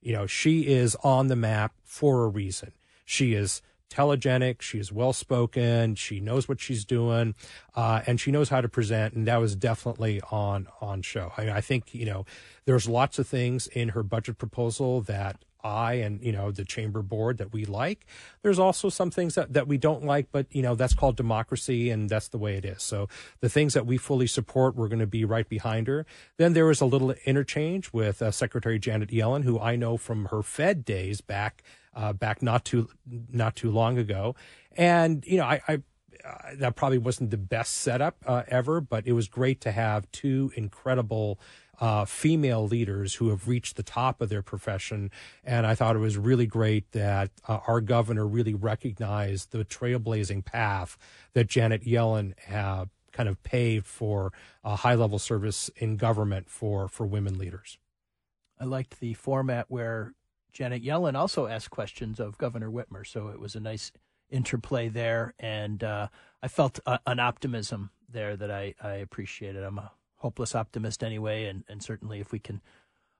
[0.00, 2.72] You know, she is on the map for a reason.
[3.04, 4.62] She is telegenic.
[4.62, 5.96] She is well spoken.
[5.96, 7.34] She knows what she's doing,
[7.74, 9.14] uh, and she knows how to present.
[9.14, 11.32] And that was definitely on on show.
[11.36, 12.24] I, mean, I think you know
[12.64, 17.02] there's lots of things in her budget proposal that I and you know the chamber
[17.02, 18.06] board that we like.
[18.42, 21.90] There's also some things that, that we don't like, but you know that's called democracy
[21.90, 22.82] and that's the way it is.
[22.82, 23.08] So
[23.40, 26.06] the things that we fully support, we're going to be right behind her.
[26.36, 30.26] Then there was a little interchange with uh, Secretary Janet Yellen, who I know from
[30.26, 31.62] her Fed days back
[31.94, 34.34] uh, back not too not too long ago,
[34.76, 35.60] and you know I.
[35.68, 35.82] I
[36.22, 40.10] uh, that probably wasn't the best setup uh, ever, but it was great to have
[40.12, 41.40] two incredible
[41.80, 45.10] uh, female leaders who have reached the top of their profession.
[45.42, 50.44] And I thought it was really great that uh, our governor really recognized the trailblazing
[50.44, 50.98] path
[51.32, 54.32] that Janet Yellen uh, kind of paved for
[54.64, 57.78] high level service in government for, for women leaders.
[58.58, 60.12] I liked the format where
[60.52, 63.06] Janet Yellen also asked questions of Governor Whitmer.
[63.06, 63.90] So it was a nice
[64.28, 65.34] interplay there.
[65.38, 66.08] And uh,
[66.42, 69.62] I felt a, an optimism there that I, I appreciated.
[69.62, 72.60] I'm a hopeless optimist anyway, and, and certainly if we can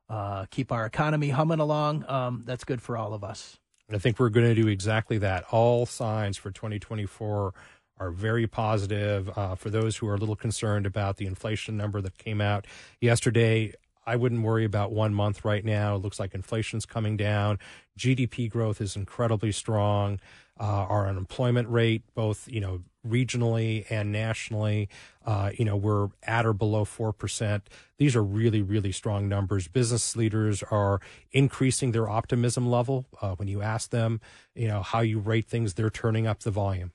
[0.09, 3.59] uh, keep our economy humming along, um, that's good for all of us.
[3.93, 5.45] I think we're going to do exactly that.
[5.51, 7.55] All signs for 2024
[7.99, 9.31] are very positive.
[9.37, 12.67] Uh, for those who are a little concerned about the inflation number that came out
[13.01, 13.75] yesterday,
[14.07, 15.97] I wouldn't worry about one month right now.
[15.97, 17.59] It looks like inflation's coming down.
[17.99, 20.21] GDP growth is incredibly strong.
[20.59, 24.89] Uh, our unemployment rate, both you know regionally and nationally.
[25.25, 27.63] Uh, you know, we're at or below 4%.
[27.99, 29.69] These are really, really strong numbers.
[29.69, 31.01] Business leaders are
[31.33, 33.07] increasing their optimism level.
[33.21, 34.21] Uh, when you ask them,
[34.55, 36.93] you know, how you rate things, they're turning up the volume.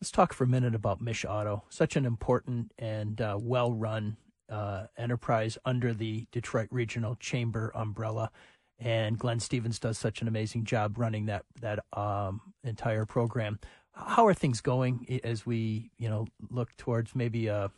[0.00, 4.16] Let's talk for a minute about Mich Auto, such an important and uh, well run
[4.48, 8.30] uh, enterprise under the Detroit Regional Chamber umbrella.
[8.78, 13.58] And Glenn Stevens does such an amazing job running that that um, entire program
[14.06, 17.70] how are things going as we you know look towards maybe a,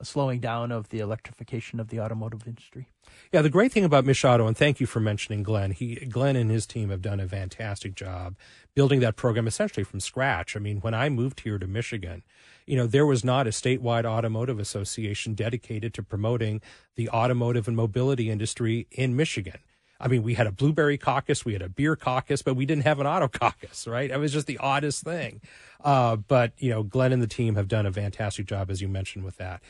[0.00, 2.88] a, slowing down of the electrification of the automotive industry?
[3.32, 5.72] Yeah, the great thing about Mich Auto, and thank you for mentioning Glenn.
[5.72, 8.36] He Glenn and his team have done a fantastic job
[8.74, 10.56] building that program essentially from scratch.
[10.56, 12.22] I mean, when I moved here to Michigan,
[12.66, 16.60] you know, there was not a statewide automotive association dedicated to promoting
[16.96, 19.60] the automotive and mobility industry in Michigan.
[20.00, 22.84] I mean, we had a blueberry caucus, we had a beer caucus, but we didn't
[22.84, 24.10] have an auto caucus, right?
[24.10, 25.40] It was just the oddest thing.
[25.82, 28.88] Uh, but you know, Glenn and the team have done a fantastic job, as you
[28.88, 29.62] mentioned, with that.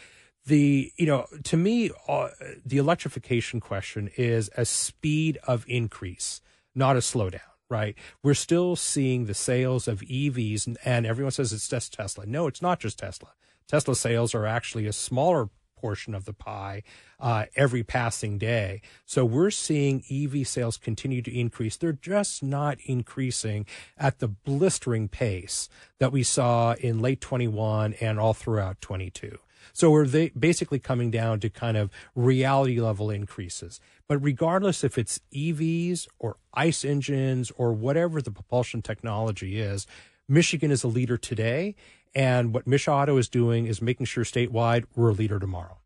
[0.47, 2.29] The you know, to me, uh,
[2.65, 6.41] the electrification question is a speed of increase,
[6.75, 7.41] not a slowdown.
[7.69, 12.25] Right, we're still seeing the sales of EVs, and everyone says it's just Tesla.
[12.25, 13.31] No, it's not just Tesla.
[13.67, 15.49] Tesla sales are actually a smaller
[15.87, 16.83] portion of the pie
[17.21, 18.83] uh, every passing day.
[19.05, 21.77] So we're seeing EV sales continue to increase.
[21.77, 25.69] They're just not increasing at the blistering pace
[26.01, 29.39] that we saw in late 21 and all throughout 22.
[29.73, 33.79] So we're basically coming down to kind of reality level increases.
[34.09, 39.87] But regardless if it's EVs or ICE engines or whatever the propulsion technology is,
[40.29, 41.77] Michigan is a leader today.
[42.17, 45.77] And what Mich Auto is doing is making sure statewide we're a leader tomorrow.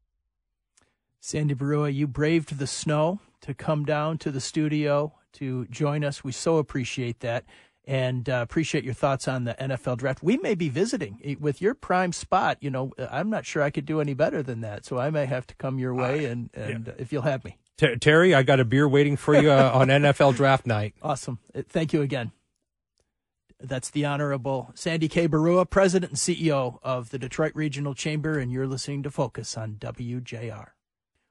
[1.18, 6.22] Sandy Baruah, you braved the snow to come down to the studio to join us.
[6.22, 7.44] We so appreciate that
[7.84, 10.22] and uh, appreciate your thoughts on the NFL draft.
[10.22, 12.58] We may be visiting with your prime spot.
[12.60, 15.26] You know, I'm not sure I could do any better than that, so I may
[15.26, 16.92] have to come your way, and, and yeah.
[16.96, 17.58] if you'll have me.
[17.76, 20.94] Terry, I got a beer waiting for you uh, on NFL draft night.
[21.02, 21.40] Awesome.
[21.68, 22.30] Thank you again.
[23.62, 25.28] That's the Honorable Sandy K.
[25.28, 29.74] Baruah, President and CEO of the Detroit Regional Chamber, and you're listening to Focus on
[29.74, 30.68] WJR.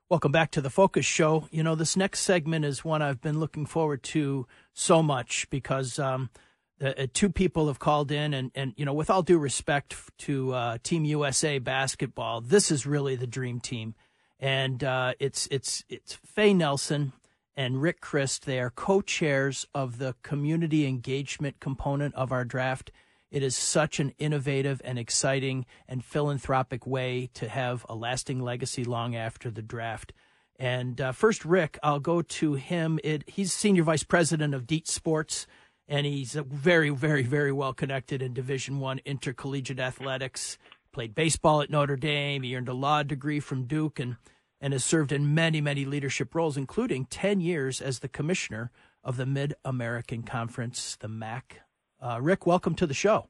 [0.10, 1.48] Welcome back to the Focus Show.
[1.52, 5.98] You know, this next segment is one I've been looking forward to so much because
[5.98, 6.30] um,
[6.78, 9.96] the, uh, two people have called in, and, and, you know, with all due respect
[10.20, 13.96] to uh, Team USA basketball, this is really the dream team.
[14.40, 17.12] And uh, it's, it's, it's Faye Nelson
[17.60, 18.46] and Rick Christ.
[18.46, 22.90] They are co chairs of the community engagement component of our draft.
[23.32, 28.86] It is such an innovative and exciting and philanthropic way to have a lasting legacy
[28.86, 30.14] long after the draft.
[30.58, 32.98] And uh, first, Rick, I'll go to him.
[33.04, 35.46] It, he's senior vice president of Dietz Sports,
[35.86, 40.58] and he's very, very, very well connected in Division One intercollegiate athletics.
[40.94, 42.44] Played baseball at Notre Dame.
[42.44, 44.16] He earned a law degree from Duke, and
[44.62, 48.72] and has served in many, many leadership roles, including ten years as the commissioner
[49.04, 51.62] of the Mid American Conference, the MAC.
[52.02, 53.28] Uh, Rick, welcome to the show.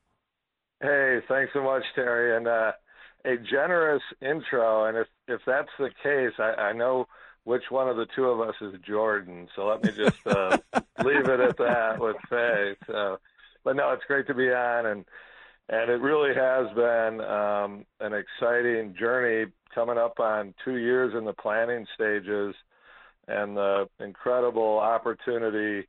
[0.81, 2.71] Hey, thanks so much, Terry, and uh,
[3.25, 4.85] a generous intro.
[4.85, 7.07] And if if that's the case, I, I know
[7.43, 9.47] which one of the two of us is Jordan.
[9.55, 10.57] So let me just uh,
[11.03, 12.75] leave it at that with Faye.
[12.87, 13.19] So,
[13.63, 15.05] but no, it's great to be on, and
[15.67, 21.25] and it really has been um, an exciting journey coming up on two years in
[21.25, 22.55] the planning stages,
[23.27, 25.87] and the incredible opportunity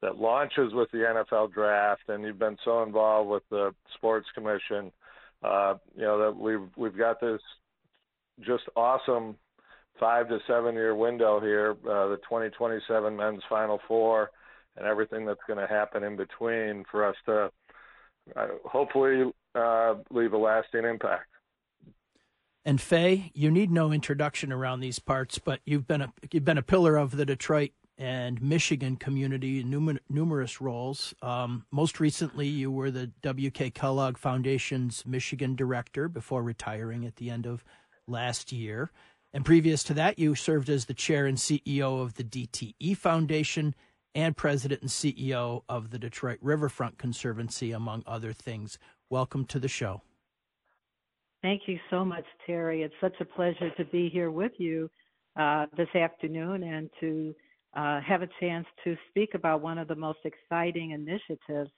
[0.00, 2.02] that launches with the NFL draft.
[2.08, 4.92] And you've been so involved with the Sports Commission.
[5.42, 7.40] Uh, you know that we've we've got this
[8.44, 9.36] just awesome
[9.98, 14.30] five to seven year window here, uh, the 2027 men's Final Four,
[14.76, 17.50] and everything that's going to happen in between for us to
[18.36, 21.27] uh, hopefully uh, leave a lasting impact.
[22.68, 26.58] And Faye, you need no introduction around these parts, but you've been a you've been
[26.58, 31.14] a pillar of the Detroit and Michigan community in numer- numerous roles.
[31.22, 33.70] Um, most recently, you were the W.K.
[33.70, 37.64] Kellogg Foundation's Michigan director before retiring at the end of
[38.06, 38.92] last year.
[39.32, 43.74] And previous to that, you served as the chair and CEO of the DTE Foundation
[44.14, 48.78] and president and CEO of the Detroit Riverfront Conservancy, among other things.
[49.08, 50.02] Welcome to the show.
[51.42, 52.82] Thank you so much, Terry.
[52.82, 54.90] It's such a pleasure to be here with you
[55.38, 57.34] uh, this afternoon and to
[57.76, 61.70] uh, have a chance to speak about one of the most exciting initiatives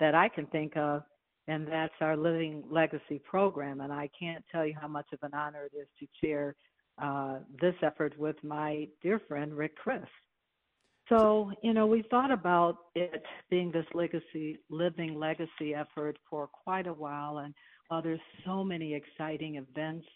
[0.00, 1.02] that I can think of,
[1.46, 3.80] and that's our Living Legacy program.
[3.80, 6.56] And I can't tell you how much of an honor it is to chair
[7.00, 10.06] uh, this effort with my dear friend Rick Chryst.
[11.08, 16.86] So, you know, we thought about it being this legacy, living legacy effort for quite
[16.86, 17.54] a while, and
[17.90, 20.06] uh, there's so many exciting events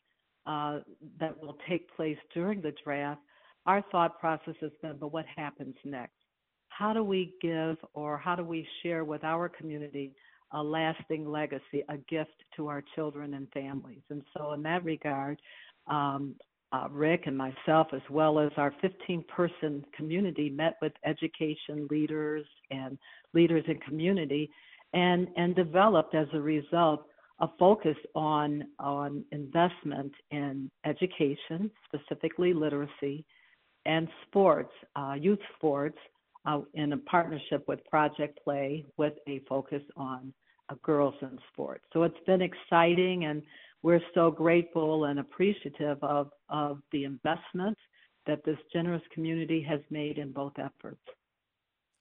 [0.46, 0.81] uh,
[1.20, 3.20] that will take place during the draft.
[3.66, 6.14] Our thought process has been, but what happens next?
[6.68, 10.14] How do we give or how do we share with our community
[10.52, 14.02] a lasting legacy, a gift to our children and families?
[14.11, 15.40] And so, in that regard,
[15.87, 16.35] um,
[16.72, 22.46] uh, Rick and myself, as well as our 15 person community, met with education leaders
[22.70, 22.98] and
[23.33, 24.50] leaders in community
[24.92, 27.07] and, and developed as a result
[27.40, 33.24] a focus on, on investment in education, specifically literacy,
[33.87, 35.98] and sports, uh, youth sports,
[36.46, 40.33] uh, in a partnership with Project Play with a focus on
[40.68, 41.85] uh, girls in sports.
[41.92, 43.42] So it's been exciting and
[43.83, 47.77] we're so grateful and appreciative of, of the investment
[48.27, 51.01] that this generous community has made in both efforts.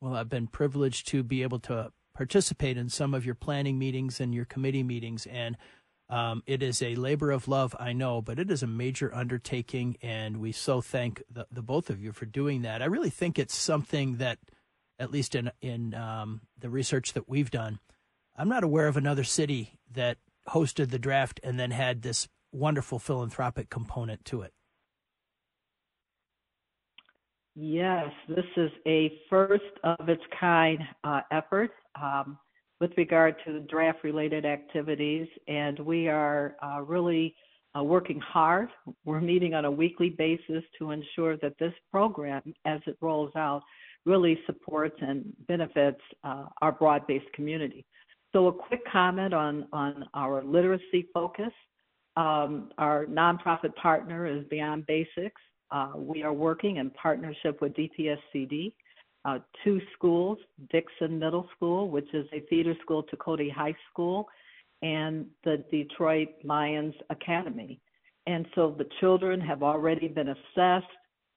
[0.02, 4.20] Well, I've been privileged to be able to participate in some of your planning meetings
[4.20, 5.56] and your committee meetings, and
[6.10, 9.98] um, it is a labor of love, I know, but it is a major undertaking,
[10.02, 12.82] and we so thank the, the both of you for doing that.
[12.82, 14.40] I really think it's something that,
[14.98, 17.80] at least in in um, the research that we've done,
[18.36, 20.18] I'm not aware of another city that
[20.50, 24.54] hosted the draft and then had this wonderful philanthropic component to it.
[27.60, 32.38] Yes, this is a first of its kind uh, effort um,
[32.80, 37.36] with regard to draft related activities, and we are uh, really
[37.78, 38.70] uh, working hard.
[39.06, 43.62] We're meeting on a weekly basis to ensure that this program, as it rolls out,
[44.06, 47.86] really supports and benefits uh, our broad based community.
[48.34, 51.52] So, a quick comment on, on our literacy focus.
[52.16, 55.42] Um, our nonprofit partner is Beyond Basics.
[55.72, 58.74] Uh, we are working in partnership with DPSCD,
[59.28, 60.38] uh, two schools
[60.72, 64.28] Dixon Middle School, which is a feeder school to Cody High School,
[64.82, 67.80] and the Detroit Lions Academy.
[68.26, 70.92] And so the children have already been assessed,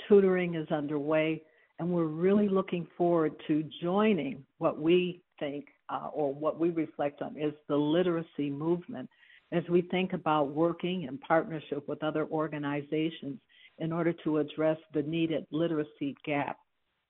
[0.09, 1.42] tutoring is underway,
[1.79, 7.23] and we're really looking forward to joining what we think uh, or what we reflect
[7.23, 9.08] on is the literacy movement
[9.52, 13.38] as we think about working in partnership with other organizations
[13.79, 16.58] in order to address the needed literacy gap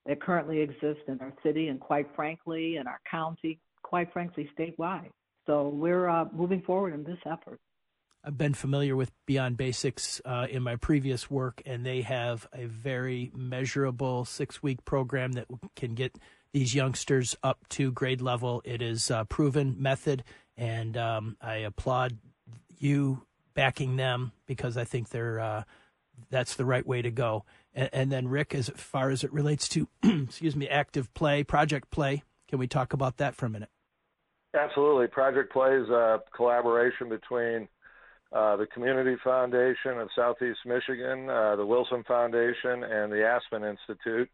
[0.07, 5.11] that currently exist in our city and quite frankly in our county, quite frankly statewide.
[5.47, 7.61] So we're uh, moving forward in this effort.
[8.23, 12.67] I've been familiar with Beyond Basics uh, in my previous work, and they have a
[12.67, 16.19] very measurable six week program that can get
[16.53, 18.61] these youngsters up to grade level.
[18.65, 20.23] It is a proven method,
[20.57, 22.19] and um, I applaud
[22.79, 23.23] you
[23.55, 25.63] backing them because I think they're uh,
[26.29, 27.45] that's the right way to go.
[27.75, 31.91] And, and, then Rick, as far as it relates to excuse me, active play, project
[31.91, 33.71] play, can we talk about that for a minute?
[34.55, 37.69] Absolutely, project play is a collaboration between
[38.33, 44.29] uh, the Community Foundation of Southeast Michigan, uh, the Wilson Foundation, and the Aspen Institute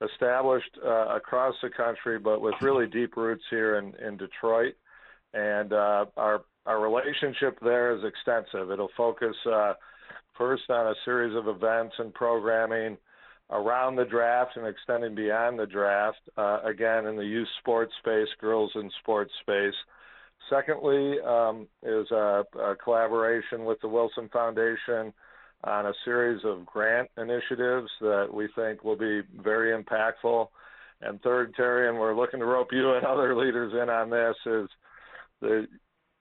[0.00, 4.74] established uh, across the country, but with really deep roots here in, in Detroit.
[5.34, 8.70] And uh, our our relationship there is extensive.
[8.70, 9.74] It'll focus uh,
[10.36, 12.96] first on a series of events and programming
[13.50, 16.20] around the draft and extending beyond the draft.
[16.36, 19.74] Uh, again, in the youth sports space, girls in sports space.
[20.50, 25.12] Secondly, um, is a, a collaboration with the Wilson Foundation
[25.64, 30.48] on a series of grant initiatives that we think will be very impactful.
[31.00, 34.36] And third, Terry, and we're looking to rope you and other leaders in on this,
[34.46, 34.68] is
[35.40, 35.66] the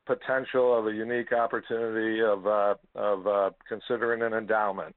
[0.06, 4.96] potential of a unique opportunity of uh, of uh, considering an endowment,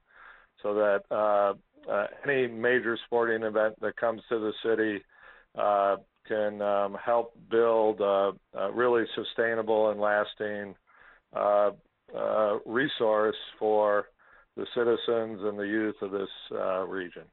[0.61, 1.53] so that uh,
[1.91, 5.03] uh any major sporting event that comes to the city
[5.57, 5.97] uh,
[6.27, 10.73] can um, help build a, a, really sustainable and lasting
[11.35, 11.69] uh,
[12.65, 14.05] resource for
[14.55, 17.23] the citizens and the youth of this uh, region.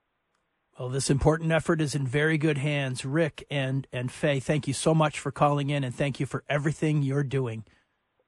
[0.78, 3.04] Well, this important effort is in very good hands.
[3.04, 6.44] Rick and, and Faye, thank you so much for calling in and thank you for
[6.48, 7.64] everything you're doing.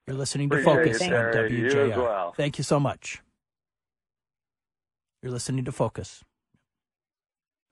[0.06, 1.96] You're listening to Appreciate Focus on WJR.
[1.96, 2.34] You well.
[2.36, 3.22] Thank you so much.
[5.22, 6.22] You're listening to Focus.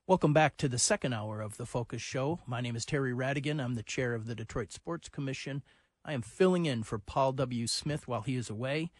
[0.07, 2.39] Welcome back to the second hour of the Focus Show.
[2.47, 3.63] My name is Terry Radigan.
[3.63, 5.61] I'm the chair of the Detroit Sports Commission.
[6.03, 7.67] I am filling in for Paul W.
[7.67, 8.91] Smith while he is away.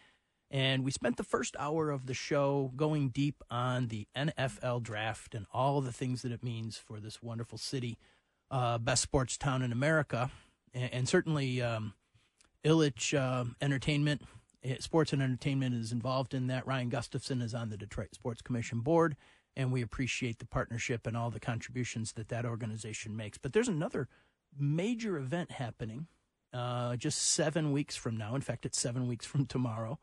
[0.50, 5.34] And we spent the first hour of the show going deep on the NFL draft
[5.34, 7.98] and all the things that it means for this wonderful city,
[8.50, 10.30] uh, best sports town in America.
[10.72, 11.94] And, and certainly, um,
[12.64, 14.22] Ilitch uh, Entertainment,
[14.62, 16.66] eh, Sports and Entertainment is involved in that.
[16.66, 19.16] Ryan Gustafson is on the Detroit Sports Commission board,
[19.56, 23.38] and we appreciate the partnership and all the contributions that that organization makes.
[23.38, 24.08] But there's another
[24.58, 26.06] major event happening
[26.54, 28.34] uh, just seven weeks from now.
[28.34, 29.98] In fact, it's seven weeks from tomorrow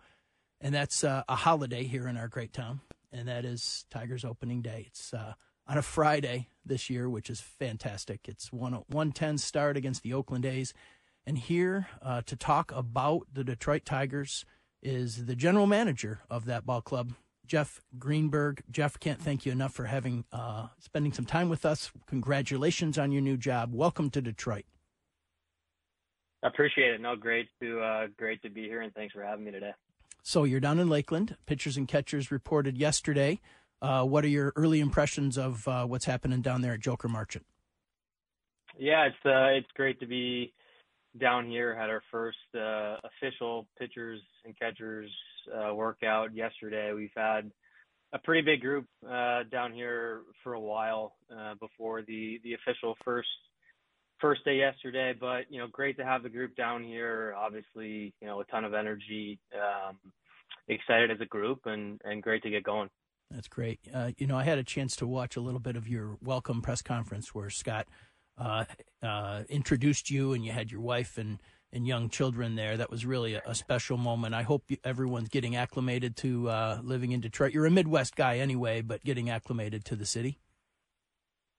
[0.62, 2.82] and that's uh, a holiday here in our great town,
[3.12, 4.86] and that is Tigers opening day.
[4.88, 5.34] It's uh,
[5.68, 8.28] on a Friday this year, which is fantastic.
[8.28, 10.74] It's one one ten start against the Oakland A's,
[11.26, 14.46] and here uh, to talk about the Detroit Tigers
[14.84, 17.14] is the general manager of that ball club,
[17.46, 18.64] Jeff Greenberg.
[18.70, 21.92] Jeff, can't thank you enough for having uh, spending some time with us.
[22.08, 23.74] Congratulations on your new job.
[23.74, 24.66] Welcome to Detroit.
[26.44, 27.02] I appreciate it.
[27.02, 29.74] No, great to uh, great to be here, and thanks for having me today.
[30.24, 31.36] So you're down in Lakeland.
[31.46, 33.40] Pitchers and catchers reported yesterday.
[33.82, 37.46] Uh, what are your early impressions of uh, what's happening down there at Joker Marchant?
[38.78, 40.54] Yeah, it's uh, it's great to be
[41.20, 41.76] down here.
[41.76, 45.10] Had our first uh, official pitchers and catchers
[45.52, 46.94] uh, workout yesterday.
[46.94, 47.52] We've had
[48.14, 51.16] a pretty big group uh, down here for a while
[51.60, 53.28] before the the official first
[54.22, 57.34] first day yesterday, but you know, great to have the group down here.
[57.38, 59.98] Obviously, you know, a ton of energy, um,
[60.68, 62.90] excited as a group, and and great to get going.
[63.30, 63.80] That's great.
[63.94, 66.62] Uh, you know, I had a chance to watch a little bit of your welcome
[66.62, 67.88] press conference where Scott
[68.38, 68.66] uh,
[69.02, 71.40] uh, introduced you, and you had your wife and
[71.74, 72.76] and young children there.
[72.76, 74.36] That was really a, a special moment.
[74.36, 77.54] I hope everyone's getting acclimated to uh, living in Detroit.
[77.54, 80.40] You're a Midwest guy anyway, but getting acclimated to the city.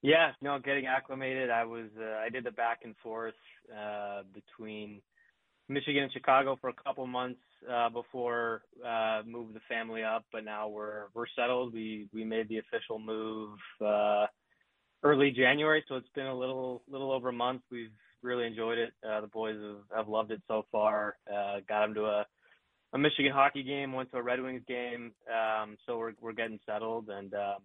[0.02, 1.48] Yeah, no, getting acclimated.
[1.50, 3.34] I was uh, I did the back and forth
[3.72, 5.00] uh, between
[5.68, 7.40] Michigan and Chicago for a couple months
[7.72, 11.72] uh, before uh, moved the family up, but now we're we're settled.
[11.72, 14.26] We we made the official move uh,
[15.04, 17.62] early January, so it's been a little little over a month.
[17.70, 17.90] We've
[18.22, 18.92] really enjoyed it.
[19.08, 21.16] Uh, the boys have, have loved it so far.
[21.32, 22.26] Uh, got them to a
[22.92, 26.58] a Michigan hockey game, went to a Red Wings game, um, so we're we're getting
[26.66, 27.32] settled and.
[27.34, 27.58] Um,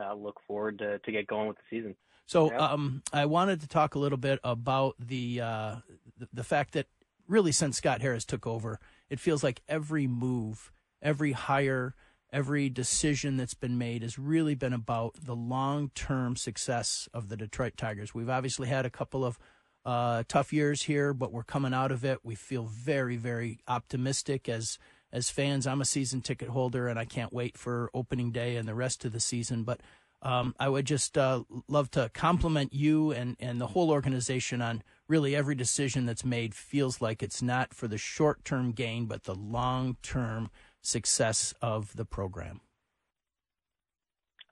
[0.00, 1.94] uh, look forward to, to get going with the season.
[2.26, 2.58] So yeah.
[2.58, 5.76] um, I wanted to talk a little bit about the, uh,
[6.18, 6.86] the, the fact that
[7.28, 8.80] really since Scott Harris took over,
[9.10, 10.72] it feels like every move,
[11.02, 11.94] every hire,
[12.32, 17.36] every decision that's been made has really been about the long term success of the
[17.36, 18.14] Detroit Tigers.
[18.14, 19.38] We've obviously had a couple of
[19.84, 22.18] uh, tough years here, but we're coming out of it.
[22.22, 24.78] We feel very, very optimistic as
[25.14, 28.66] as fans, I'm a season ticket holder, and I can't wait for opening day and
[28.66, 29.62] the rest of the season.
[29.62, 29.80] But
[30.20, 34.82] um, I would just uh, love to compliment you and, and the whole organization on
[35.06, 39.22] really every decision that's made feels like it's not for the short term gain, but
[39.22, 40.50] the long term
[40.82, 42.60] success of the program.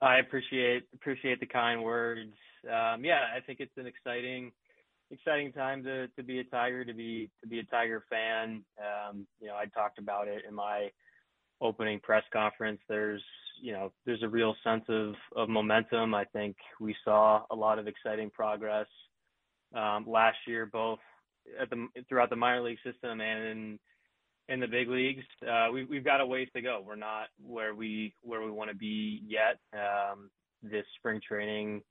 [0.01, 2.33] I appreciate appreciate the kind words.
[2.65, 4.53] Um, yeah, I think it's an exciting
[5.13, 8.63] exciting time to to be a Tiger, to be to be a Tiger fan.
[8.79, 10.89] Um, you know, I talked about it in my
[11.61, 12.79] opening press conference.
[12.89, 13.23] There's
[13.61, 16.13] you know there's a real sense of of momentum.
[16.13, 18.87] I think we saw a lot of exciting progress
[19.75, 20.99] um, last year, both
[21.59, 23.79] at the throughout the minor league system and in
[24.49, 25.23] in the big leagues.
[25.49, 26.83] Uh, we, we've got a ways to go.
[26.85, 29.59] We're not where we where we want to be yet.
[29.73, 30.29] Um,
[30.61, 31.81] this spring training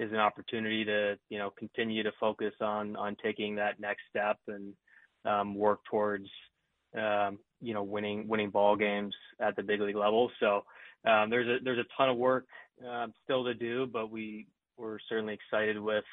[0.00, 4.72] is an opportunity to you know continue to focus on taking that next step and
[5.26, 6.26] um, work towards
[6.96, 10.30] um, you know winning winning ball games at the big league level.
[10.40, 10.64] So
[11.04, 12.46] um, there's a there's a ton of work
[13.24, 14.46] still to do, but we
[14.78, 16.04] we're certainly excited with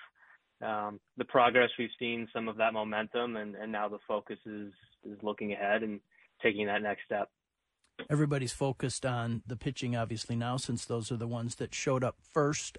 [0.59, 4.73] the progress we've seen, some of that momentum, and, now the focus is
[5.05, 6.01] is looking ahead and
[6.43, 7.29] taking that next step.
[8.09, 12.17] Everybody's focused on the pitching, obviously now, since those are the ones that showed up
[12.21, 12.77] first.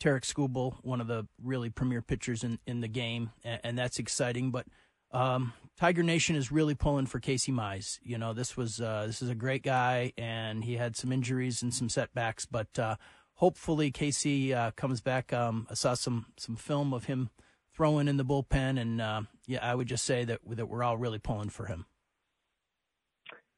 [0.00, 3.98] Tarik Skubal, one of the really premier pitchers in, in the game, and, and that's
[3.98, 4.50] exciting.
[4.50, 4.66] But
[5.12, 7.98] um, Tiger Nation is really pulling for Casey Mize.
[8.02, 11.62] You know, this was uh, this is a great guy, and he had some injuries
[11.62, 12.96] and some setbacks, but uh,
[13.34, 15.32] hopefully Casey uh, comes back.
[15.32, 17.30] Um, I saw some some film of him
[17.74, 20.96] throwing in the bullpen, and uh, yeah, I would just say that that we're all
[20.96, 21.86] really pulling for him.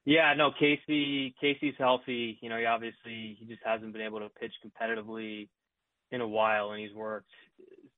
[0.04, 2.38] Yeah, no, Casey Casey's healthy.
[2.40, 5.48] You know, he obviously he just hasn't been able to pitch competitively
[6.12, 7.30] in a while, and he's worked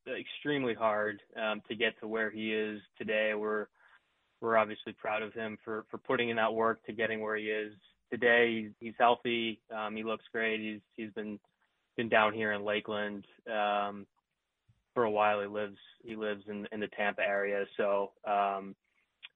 [0.09, 3.33] extremely hard um, to get to where he is today.
[3.37, 3.67] We're
[4.41, 7.45] we're obviously proud of him for for putting in that work to getting where he
[7.45, 7.73] is
[8.11, 8.71] today.
[8.81, 9.61] He's, healthy.
[9.75, 10.61] Um, he looks great.
[10.61, 11.39] He's he's been
[11.97, 14.07] been down here in Lakeland um,
[14.95, 15.41] for a while.
[15.41, 18.75] He lives he lives in in the Tampa area, so um,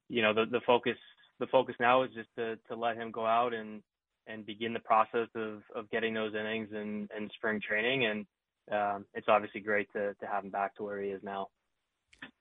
[0.09, 0.97] you know the the focus
[1.41, 3.83] the focus now is just to to let him go out and
[4.27, 8.27] and begin the process of of getting those innings and and spring training and
[8.71, 11.49] um, it's obviously great to to have him back to where he is now.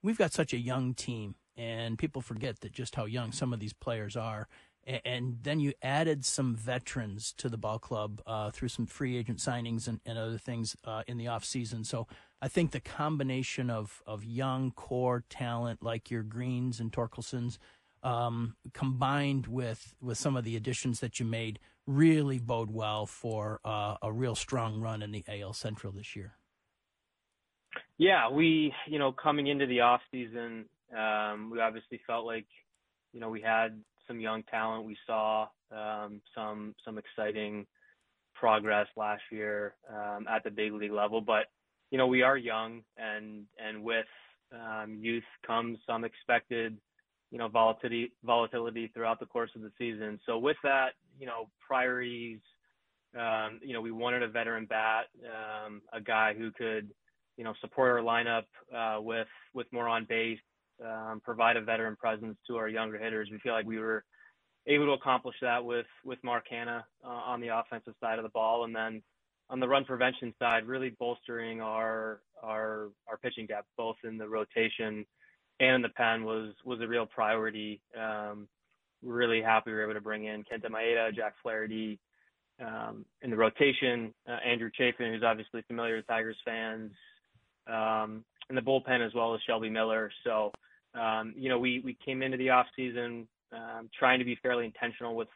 [0.01, 3.59] We've got such a young team, and people forget that just how young some of
[3.59, 4.47] these players are.
[5.03, 9.39] And then you added some veterans to the ball club uh, through some free agent
[9.39, 11.83] signings and, and other things uh, in the off season.
[11.83, 12.07] So
[12.41, 17.57] I think the combination of, of young core talent like your Greens and Torkelsons,
[18.01, 23.61] um, combined with with some of the additions that you made, really bode well for
[23.65, 26.33] uh, a real strong run in the AL Central this year.
[27.97, 30.65] Yeah, we you know coming into the off season,
[30.95, 32.45] um, we obviously felt like
[33.13, 34.85] you know we had some young talent.
[34.85, 37.65] We saw um, some some exciting
[38.35, 41.45] progress last year um, at the big league level, but
[41.89, 44.05] you know we are young, and and with
[44.53, 46.77] um, youth comes some expected
[47.31, 50.19] you know, volatility volatility throughout the course of the season.
[50.25, 52.39] So with that, you know, priorities,
[53.17, 56.89] um, you know, we wanted a veteran bat, um, a guy who could,
[57.37, 60.39] you know, support our lineup uh, with with more on base,
[60.85, 63.29] um, provide a veteran presence to our younger hitters.
[63.31, 64.03] We feel like we were
[64.67, 68.29] able to accomplish that with with Mark Canha uh, on the offensive side of the
[68.29, 69.01] ball, and then
[69.49, 74.27] on the run prevention side, really bolstering our our our pitching depth, both in the
[74.27, 75.05] rotation
[75.59, 77.81] and the pen was was a real priority.
[77.99, 78.47] Um,
[79.03, 81.99] really happy we were able to bring in Kenta Maeda, Jack Flaherty
[82.65, 86.91] um, in the rotation, uh, Andrew Chafin, who's obviously familiar with Tigers fans,
[87.67, 90.11] um, in the bullpen as well as Shelby Miller.
[90.23, 90.51] So,
[90.99, 94.65] um, you know, we we came into the off season um, trying to be fairly
[94.65, 95.27] intentional with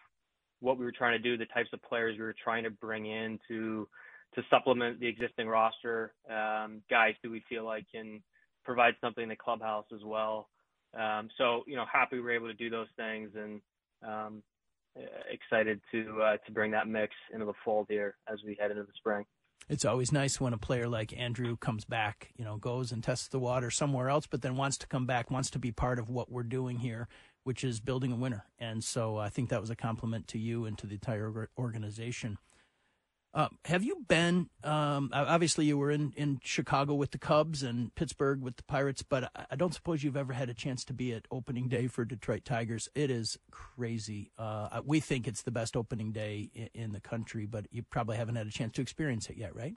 [0.59, 3.05] what we were trying to do, the types of players we were trying to bring
[3.05, 3.87] in to
[4.35, 8.23] to supplement the existing roster, um, guys who we feel like can
[8.63, 10.49] provide something in the clubhouse as well.
[10.97, 13.61] Um, so you know, happy we were able to do those things, and
[14.05, 14.43] um,
[15.29, 18.83] excited to uh, to bring that mix into the fold here as we head into
[18.83, 19.25] the spring.
[19.69, 23.29] It's always nice when a player like Andrew comes back, you know, goes and tests
[23.29, 26.09] the water somewhere else, but then wants to come back, wants to be part of
[26.09, 27.07] what we're doing here,
[27.43, 28.45] which is building a winner.
[28.59, 32.37] And so I think that was a compliment to you and to the entire organization.
[33.33, 34.49] Uh, have you been?
[34.63, 39.03] Um, obviously, you were in, in Chicago with the Cubs and Pittsburgh with the Pirates,
[39.03, 42.03] but I don't suppose you've ever had a chance to be at opening day for
[42.03, 42.89] Detroit Tigers.
[42.93, 44.31] It is crazy.
[44.37, 48.17] Uh, we think it's the best opening day in, in, the country, but you probably
[48.17, 49.75] haven't had a chance to experience it yet, right?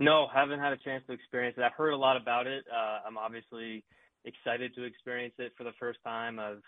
[0.00, 1.62] No, haven't had a chance to experience it.
[1.62, 2.64] I've heard a lot about it.
[2.72, 3.84] Uh, I'm obviously
[4.24, 6.40] excited to experience it for the first time.
[6.40, 6.62] I've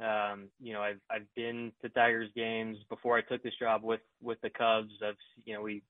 [0.00, 4.00] um, you know, I've I've been to Tigers games before I took this job with
[4.22, 4.92] with the Cubs.
[5.06, 5.82] I've you know we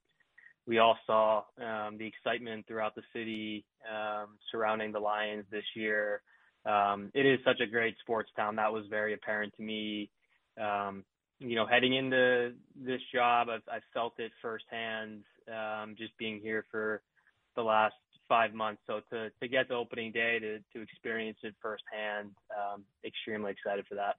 [0.67, 6.23] we all saw um, the excitement throughout the city um, surrounding the Lions this year.
[6.65, 8.57] Um, it is such a great sports town.
[8.57, 10.11] That was very apparent to me.
[10.61, 11.05] Um,
[11.41, 15.23] you know, heading into this job, I've, I've felt it firsthand.
[15.49, 17.03] Um, just being here for
[17.57, 17.95] the last
[18.33, 18.81] five months.
[18.87, 23.85] So to to get to opening day to to experience it firsthand, um, extremely excited
[23.87, 24.17] for that.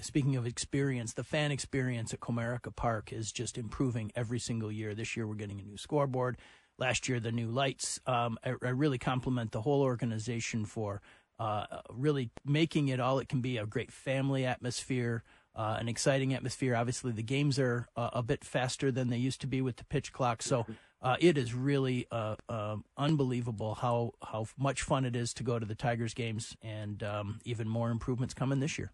[0.00, 4.94] Speaking of experience, the fan experience at Comerica Park is just improving every single year.
[4.94, 6.38] This year, we're getting a new scoreboard.
[6.78, 8.00] Last year, the new lights.
[8.06, 11.02] Um, I, I, really compliment the whole organization for
[11.38, 15.22] uh, really making it all it can be a great family atmosphere,
[15.54, 16.76] uh, an exciting atmosphere.
[16.76, 19.84] Obviously, the games are uh, a bit faster than they used to be with the
[19.84, 20.42] pitch clock.
[20.42, 20.66] So
[21.00, 25.58] uh, it is really uh, um, unbelievable how, how much fun it is to go
[25.58, 28.92] to the Tigers games, and um, even more improvements coming this year.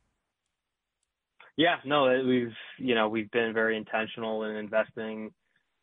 [1.56, 5.32] Yeah, no, we've you know we've been very intentional in investing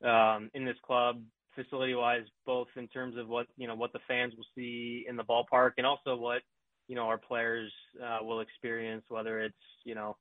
[0.04, 1.22] um, in this club
[1.56, 5.16] facility wise, both in terms of what you know what the fans will see in
[5.16, 6.42] the ballpark and also what
[6.88, 7.72] you know our players
[8.04, 9.56] uh, will experience, whether it's
[9.86, 10.18] you know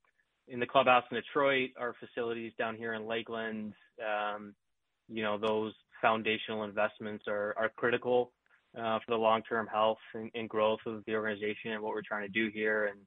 [0.47, 3.75] in the clubhouse in Detroit, our facilities down here in Lakeland.
[4.01, 4.55] Um,
[5.09, 8.33] you know those foundational investments are critical
[8.79, 12.23] uh, for the long term health and, growth of the organization and what we're trying
[12.23, 13.01] to do here and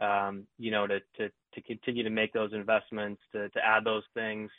[0.00, 1.00] um, you know, to,
[1.66, 4.50] continue to make those investments, to, add those things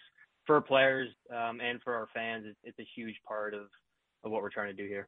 [0.45, 2.43] for players um, and for our fans.
[2.45, 3.61] It's, it's a huge part of,
[4.21, 5.07] what we're trying to do here.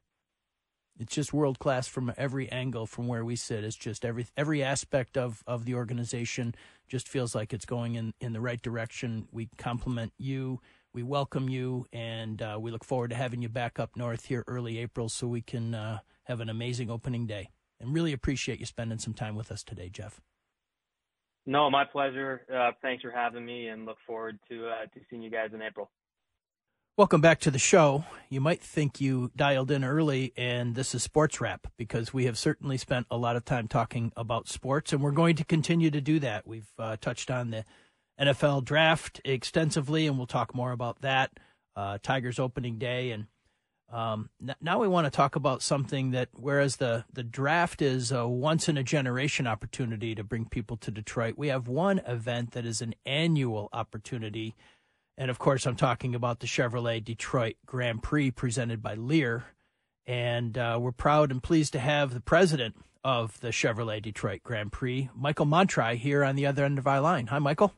[0.98, 3.62] It's just world class from every angle from where we sit.
[3.62, 6.54] It's just every every aspect of, the organization
[6.88, 9.28] just feels like it's going in, in the right direction.
[9.30, 10.60] We compliment you,
[10.94, 14.44] we welcome you, and uh, we look forward to having you back up north here
[14.46, 17.48] early April so we can uh, have an amazing opening day
[17.80, 20.20] and really appreciate you spending some time with us today, Jeff.
[21.46, 22.42] No, my pleasure.
[22.54, 25.62] Uh, thanks for having me, and look forward to uh, to seeing you guys in
[25.62, 25.90] April.
[26.98, 28.04] Welcome back to the show.
[28.28, 32.36] You might think you dialed in early and this is sports wrap because we have
[32.36, 36.02] certainly spent a lot of time talking about sports and we're going to continue to
[36.02, 36.46] do that.
[36.46, 37.64] We've uh, touched on the
[38.22, 41.30] NFL draft extensively and we'll talk more about that.
[41.74, 43.26] Uh, Tigers opening day and
[43.92, 48.26] um, now we want to talk about something that, whereas the, the draft is a
[48.26, 52.64] once in a generation opportunity to bring people to Detroit, we have one event that
[52.64, 54.54] is an annual opportunity.
[55.18, 59.44] And of course, I'm talking about the Chevrolet Detroit Grand Prix presented by Lear.
[60.06, 64.72] And uh, we're proud and pleased to have the president of the Chevrolet Detroit Grand
[64.72, 67.26] Prix, Michael Montri, here on the other end of our line.
[67.26, 67.74] Hi, Michael.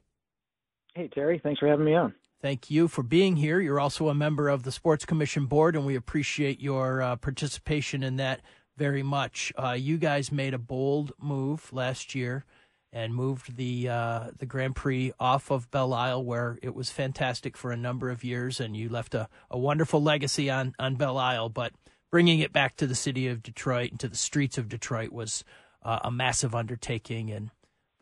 [0.95, 1.39] Hey, Terry.
[1.39, 2.15] Thanks for having me on.
[2.41, 3.59] Thank you for being here.
[3.59, 8.03] You're also a member of the Sports Commission Board, and we appreciate your uh, participation
[8.03, 8.43] in that
[8.77, 9.53] very much.
[9.57, 12.45] Uh, you guys made a bold move last year
[12.93, 17.57] and moved the uh, the Grand Prix off of Belle Isle, where it was fantastic
[17.57, 21.19] for a number of years, and you left a, a wonderful legacy on on Belle
[21.19, 21.49] Isle.
[21.49, 21.73] But
[22.11, 25.45] bringing it back to the city of Detroit and to the streets of Detroit was
[25.83, 27.51] uh, a massive undertaking, and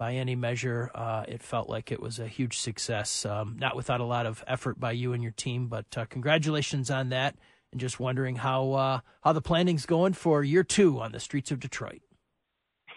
[0.03, 3.25] by any measure, uh, it felt like it was a huge success.
[3.25, 6.91] Um, not without a lot of effort by you and your team, but uh, congratulations
[6.91, 7.37] on that.
[7.71, 11.53] And just wondering how uh, how the planning's going for year two on the streets
[11.53, 12.03] of Detroit.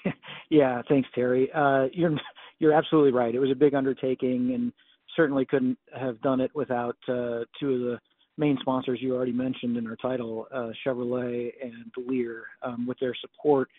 [0.49, 1.51] yeah, thanks, Terry.
[1.53, 2.17] Uh, you're
[2.57, 3.35] you're absolutely right.
[3.35, 4.73] It was a big undertaking, and
[5.15, 7.99] certainly couldn't have done it without uh, two of the
[8.39, 13.13] main sponsors you already mentioned in our title, uh, Chevrolet and Lear, um, with their
[13.21, 13.69] support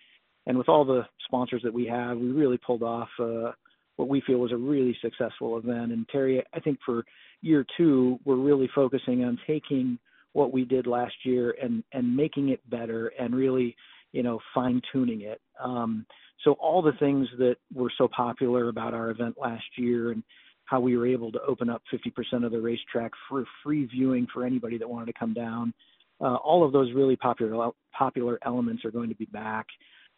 [0.47, 3.53] and with all the sponsors that we have, we really pulled off uh,
[3.97, 5.92] what we feel was a really successful event.
[5.92, 7.05] And Terry, I think for
[7.42, 9.99] year two, we're really focusing on taking
[10.32, 13.74] what we did last year and and making it better and really,
[14.12, 15.40] you know, fine tuning it.
[15.62, 16.07] Um,
[16.44, 20.22] so all the things that were so popular about our event last year and
[20.66, 24.44] how we were able to open up 50% of the racetrack for free viewing for
[24.44, 25.72] anybody that wanted to come down.
[26.20, 29.66] Uh, all of those really popular popular elements are going to be back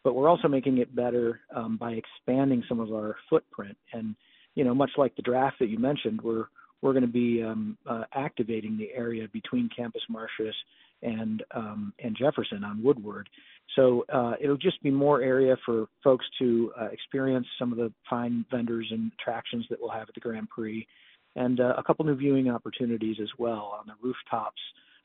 [0.03, 3.77] but we're also making it better um, by expanding some of our footprint.
[3.93, 4.15] And
[4.55, 6.45] you know, much like the draft that you mentioned, we're
[6.81, 10.55] we're going to be um, uh, activating the area between Campus Martius
[11.01, 13.29] and um, and Jefferson on Woodward.
[13.75, 17.93] So uh, it'll just be more area for folks to uh, experience some of the
[18.09, 20.87] fine vendors and attractions that we'll have at the Grand Prix,
[21.35, 24.61] and uh, a couple new viewing opportunities as well on the rooftops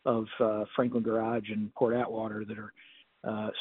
[0.07, 2.73] of uh, Franklin Garage and Port Atwater that are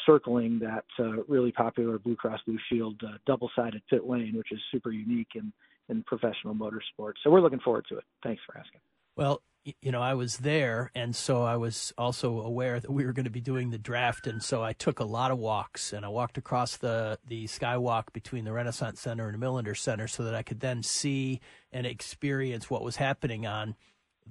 [0.05, 4.59] circling that uh, really popular Blue Cross Blue Shield uh, double-sided pit lane, which is
[4.72, 5.51] super unique in
[5.89, 7.16] in professional motorsports.
[7.24, 8.05] So we're looking forward to it.
[8.24, 8.80] Thanks for asking.
[9.16, 9.41] Well,
[9.82, 13.26] you know, I was there, and so I was also aware that we were going
[13.26, 16.09] to be doing the draft, and so I took a lot of walks, and I
[16.09, 20.36] walked across the the skywalk between the Renaissance Center and the Millender Center, so that
[20.36, 21.39] I could then see
[21.72, 23.76] and experience what was happening on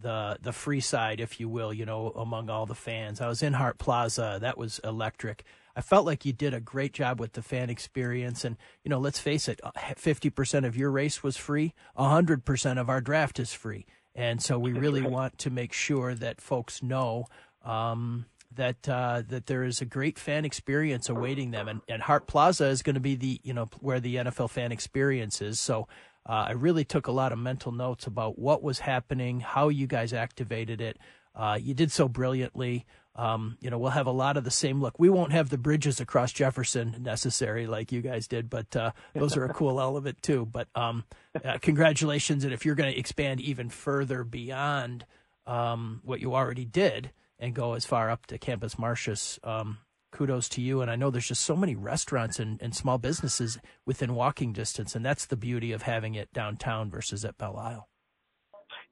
[0.01, 3.21] the the free side, if you will, you know, among all the fans.
[3.21, 4.39] I was in Hart Plaza.
[4.41, 5.45] That was electric.
[5.75, 8.45] I felt like you did a great job with the fan experience.
[8.45, 11.73] And, you know, let's face it, 50% of your race was free.
[11.97, 13.87] 100% of our draft is free.
[14.15, 17.25] And so we really want to make sure that folks know
[17.65, 22.27] um, that uh, that there is a great fan experience awaiting them, and, and Hart
[22.27, 25.59] Plaza is going to be the you know where the NFL fan experience is.
[25.59, 25.89] So
[26.29, 29.87] uh, I really took a lot of mental notes about what was happening, how you
[29.87, 30.99] guys activated it.
[31.35, 32.87] Uh, you did so brilliantly.
[33.15, 34.99] Um, you know, we'll have a lot of the same look.
[34.99, 39.37] We won't have the bridges across Jefferson necessary like you guys did, but uh, those
[39.37, 40.47] are a cool element too.
[40.47, 41.05] But um,
[41.45, 45.05] uh, congratulations, and if you're going to expand even further beyond
[45.47, 49.79] um, what you already did and go as far up to Campus Martius, um,
[50.13, 50.81] kudos to you.
[50.81, 54.95] And I know there's just so many restaurants and, and small businesses within walking distance,
[54.95, 57.89] and that's the beauty of having it downtown versus at Belle Isle.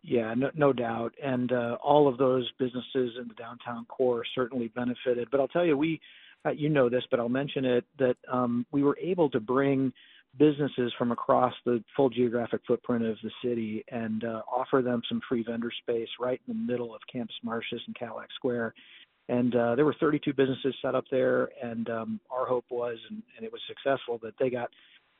[0.02, 1.14] Yeah, no, no doubt.
[1.22, 5.28] And uh, all of those businesses in the downtown core certainly benefited.
[5.30, 6.00] But I'll tell you, we,
[6.44, 9.92] uh, you know this, but I'll mention it that um, we were able to bring
[10.38, 15.20] businesses from across the full geographic footprint of the city and uh, offer them some
[15.28, 18.74] free vendor space right in the middle of Campus Martius and Cadillac Square.
[19.28, 23.22] And uh, there were 32 businesses set up there, and um, our hope was, and,
[23.36, 24.70] and it was successful, that they got,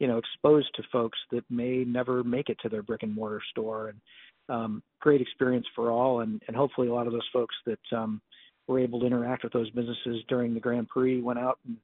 [0.00, 3.40] you know, exposed to folks that may never make it to their brick and mortar
[3.50, 3.88] store.
[3.88, 4.00] And
[4.48, 8.20] um, great experience for all, and, and hopefully a lot of those folks that um,
[8.66, 11.76] were able to interact with those businesses during the Grand Prix went out and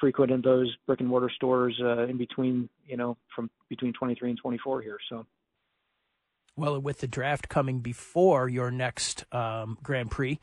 [0.00, 4.38] frequented those brick and mortar stores uh, in between, you know, from between 23 and
[4.38, 4.98] 24 here.
[5.10, 5.26] So.
[6.56, 10.40] Well, with the draft coming before your next um, Grand Prix,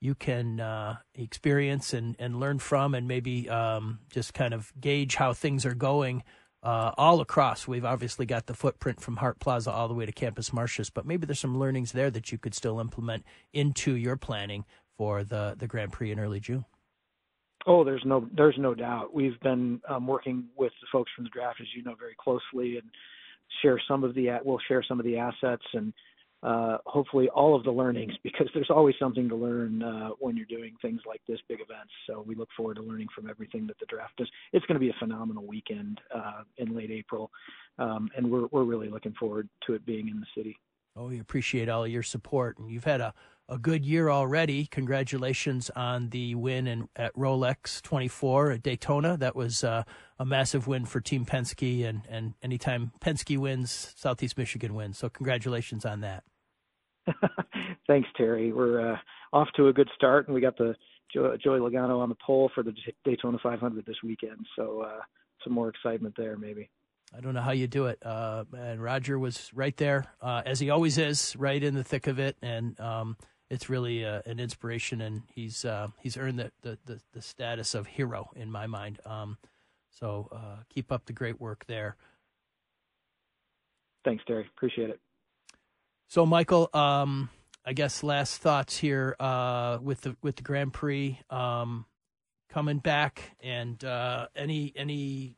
[0.00, 5.16] you can uh, experience and, and learn from and maybe um, just kind of gauge
[5.16, 6.22] how things are going
[6.62, 7.68] uh, all across.
[7.68, 11.06] We've obviously got the footprint from Hart Plaza all the way to Campus Martius, but
[11.06, 14.64] maybe there's some learnings there that you could still implement into your planning
[14.96, 16.64] for the, the Grand Prix in early June.
[17.66, 19.12] Oh, there's no there's no doubt.
[19.12, 22.78] We've been um, working with the folks from the draft, as you know, very closely,
[22.78, 22.88] and
[23.60, 25.92] share some of the we'll share some of the assets and
[26.42, 30.46] uh, hopefully all of the learnings because there's always something to learn uh, when you're
[30.46, 31.92] doing things like this big events.
[32.06, 34.30] So we look forward to learning from everything that the draft does.
[34.52, 37.30] It's going to be a phenomenal weekend uh, in late April,
[37.78, 40.56] um, and we're we're really looking forward to it being in the city.
[40.96, 43.14] Oh, we appreciate all your support, and you've had a,
[43.48, 44.66] a good year already.
[44.66, 49.16] Congratulations on the win in, at Rolex 24 at Daytona.
[49.16, 49.84] That was uh,
[50.18, 54.98] a massive win for Team Penske, and, and anytime Penske wins, Southeast Michigan wins.
[54.98, 56.24] So congratulations on that.
[57.86, 58.52] Thanks, Terry.
[58.52, 58.96] We're uh,
[59.32, 60.74] off to a good start, and we got the
[61.14, 62.74] Joey Logano on the pole for the
[63.04, 64.46] Daytona 500 this weekend.
[64.56, 65.00] So uh,
[65.42, 66.68] some more excitement there, maybe.
[67.16, 67.98] I don't know how you do it.
[68.04, 72.06] Uh, and Roger was right there, uh, as he always is, right in the thick
[72.06, 72.36] of it.
[72.42, 73.16] And um,
[73.50, 77.74] it's really uh, an inspiration, and he's uh, he's earned the, the, the, the, status
[77.74, 79.00] of hero in my mind.
[79.06, 79.38] Um,
[79.90, 81.96] so uh, keep up the great work there.
[84.04, 84.46] Thanks, Terry.
[84.56, 85.00] Appreciate it.
[86.08, 87.30] So, Michael, um,
[87.64, 91.86] I guess last thoughts here uh, with the with the Grand Prix um,
[92.50, 93.82] coming back, and
[94.36, 95.36] any any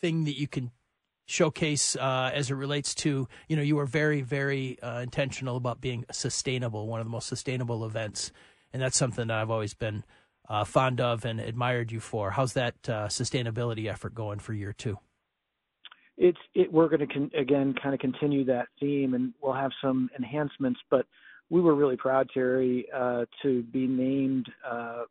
[0.00, 0.70] thing that you can
[1.26, 5.80] showcase uh, as it relates to you know you were very very uh, intentional about
[5.80, 8.32] being sustainable one of the most sustainable events.
[8.72, 10.04] And that's something that i've always been
[10.48, 12.30] uh, fond of and admired you for.
[12.30, 14.98] How's that uh, sustainability effort going for year two?
[16.18, 19.72] It's it we're going to con- again kind of continue that theme and we'll have
[19.82, 21.06] some enhancements but
[21.50, 25.02] we were really proud terry uh, to be named uh,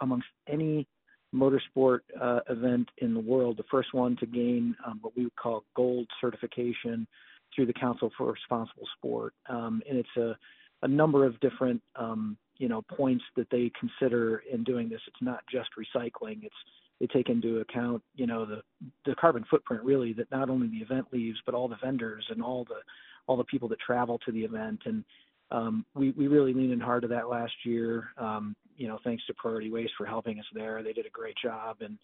[0.00, 0.86] amongst any
[1.34, 5.36] motorsport uh, event in the world, the first one to gain um, what we would
[5.36, 7.06] call gold certification
[7.54, 9.34] through the Council for Responsible Sport.
[9.48, 10.36] Um, and it's a,
[10.82, 15.00] a number of different, um, you know, points that they consider in doing this.
[15.06, 16.44] It's not just recycling.
[16.44, 16.54] It's
[17.00, 18.62] they take into account, you know, the
[19.06, 22.42] the carbon footprint really that not only the event leaves, but all the vendors and
[22.42, 22.80] all the
[23.26, 24.80] all the people that travel to the event.
[24.84, 25.04] And
[25.50, 28.08] um, we we really leaned in hard to that last year.
[28.18, 30.82] Um, you know, thanks to Priority Waste for helping us there.
[30.82, 31.98] They did a great job, and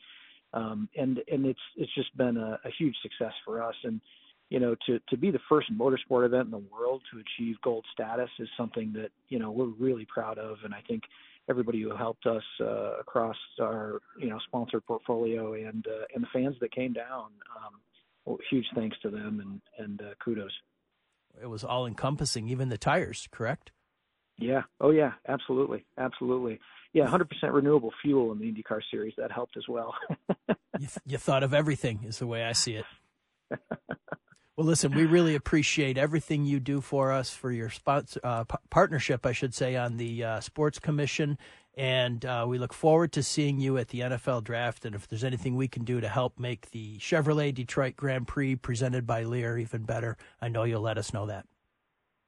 [0.53, 3.74] um, and and it's it's just been a, a huge success for us.
[3.84, 4.01] And
[4.51, 7.84] you know, to to be the first motorsport event in the world to achieve gold
[7.92, 11.03] status is something that you know we're really proud of, and I think
[11.49, 16.28] everybody who helped us uh, across our you know sponsored portfolio and uh, and the
[16.32, 17.30] fans that came down.
[17.57, 17.80] Um,
[18.24, 20.53] well, huge thanks to them and and uh, kudos.
[21.41, 23.72] It was all encompassing, even the tires, correct?
[24.39, 24.62] Yeah.
[24.80, 25.12] Oh, yeah.
[25.28, 25.84] Absolutely.
[25.99, 26.61] Absolutely.
[26.93, 27.07] Yeah.
[27.07, 29.95] 100% renewable fuel in the IndyCar series that helped as well.
[30.49, 32.84] you, th- you thought of everything, is the way I see it.
[34.57, 38.57] well, listen, we really appreciate everything you do for us for your sponsor, uh, p-
[38.70, 41.39] partnership, I should say, on the uh, Sports Commission.
[41.76, 44.86] And uh, we look forward to seeing you at the NFL draft.
[44.86, 48.56] And if there's anything we can do to help make the Chevrolet Detroit Grand Prix
[48.56, 51.46] presented by Lear even better, I know you'll let us know that.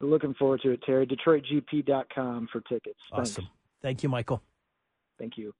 [0.00, 1.06] Looking forward to it, Terry.
[1.06, 3.00] DetroitGP.com for tickets.
[3.10, 3.30] Thanks.
[3.30, 3.48] Awesome.
[3.80, 4.42] Thank you, Michael.
[5.18, 5.54] Thank you.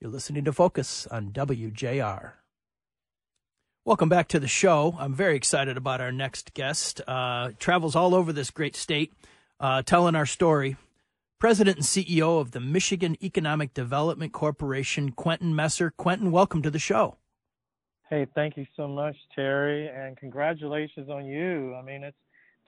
[0.00, 2.32] You're listening to Focus on WJR.
[3.84, 4.96] Welcome back to the show.
[4.98, 7.02] I'm very excited about our next guest.
[7.06, 9.12] Uh, travels all over this great state,
[9.60, 10.76] uh, telling our story.
[11.44, 15.90] President and CEO of the Michigan Economic Development Corporation, Quentin Messer.
[15.90, 17.18] Quentin, welcome to the show.
[18.08, 21.74] Hey, thank you so much, Terry, and congratulations on you.
[21.74, 22.16] I mean, it's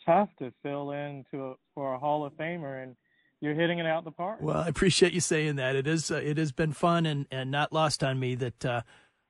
[0.04, 2.94] tough to fill in to a, for a Hall of Famer, and
[3.40, 4.40] you're hitting it out the park.
[4.42, 5.74] Well, I appreciate you saying that.
[5.74, 8.82] It is uh, it has been fun and, and not lost on me that uh,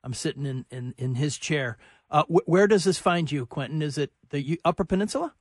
[0.03, 1.79] I'm sitting in, in, in his chair.
[2.11, 3.81] Uh, wh- where does this find you, Quentin?
[3.81, 5.35] Is it the U- Upper Peninsula?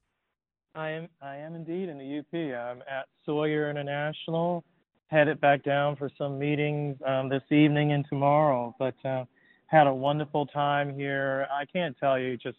[0.76, 2.34] I am I am indeed in the UP.
[2.34, 4.64] I'm at Sawyer International,
[5.08, 8.76] headed back down for some meetings um, this evening and tomorrow.
[8.78, 9.24] But uh,
[9.68, 11.48] had a wonderful time here.
[11.52, 12.58] I can't tell you just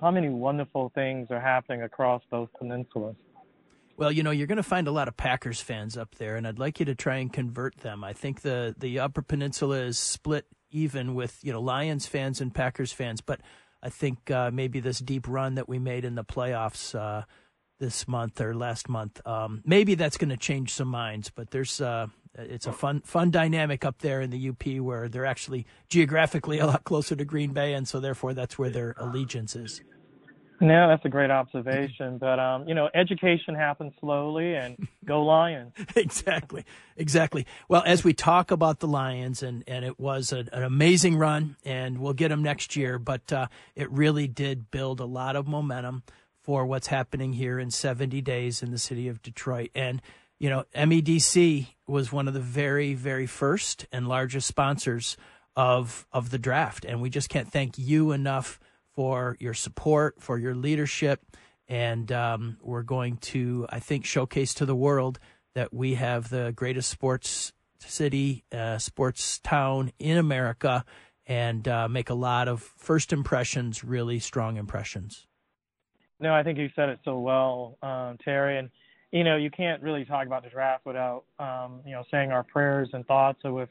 [0.00, 3.14] how many wonderful things are happening across both peninsulas.
[3.96, 6.48] Well, you know, you're going to find a lot of Packers fans up there, and
[6.48, 8.02] I'd like you to try and convert them.
[8.02, 12.52] I think the the Upper Peninsula is split even with you know Lions fans and
[12.52, 13.40] Packers fans, but
[13.82, 17.22] I think uh, maybe this deep run that we made in the playoffs uh,
[17.82, 21.30] this month or last month, um, maybe that's going to change some minds.
[21.34, 22.06] But there's uh,
[22.36, 26.66] it's a fun fun dynamic up there in the UP where they're actually geographically a
[26.66, 29.82] lot closer to Green Bay, and so therefore that's where their allegiance is.
[30.60, 32.18] No, that's a great observation.
[32.18, 35.72] But um, you know, education happens slowly, and go Lions.
[35.96, 36.64] exactly,
[36.96, 37.46] exactly.
[37.68, 41.56] Well, as we talk about the Lions, and and it was an, an amazing run,
[41.64, 43.00] and we'll get them next year.
[43.00, 46.04] But uh, it really did build a lot of momentum
[46.42, 50.02] for what's happening here in 70 days in the city of Detroit, and.
[50.38, 55.16] You know, MEDC was one of the very, very first and largest sponsors
[55.54, 58.58] of of the draft, and we just can't thank you enough
[58.94, 61.24] for your support, for your leadership.
[61.68, 65.18] And um, we're going to, I think, showcase to the world
[65.54, 70.84] that we have the greatest sports city, uh, sports town in America,
[71.26, 75.26] and uh, make a lot of first impressions, really strong impressions.
[76.22, 78.58] No, I think you said it so well, um, Terry.
[78.58, 78.70] And,
[79.10, 82.44] you know, you can't really talk about the draft without, um, you know, saying our
[82.44, 83.68] prayers and thoughts So with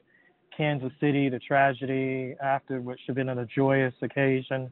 [0.55, 4.69] Kansas City, the tragedy after, which should have been a joyous occasion.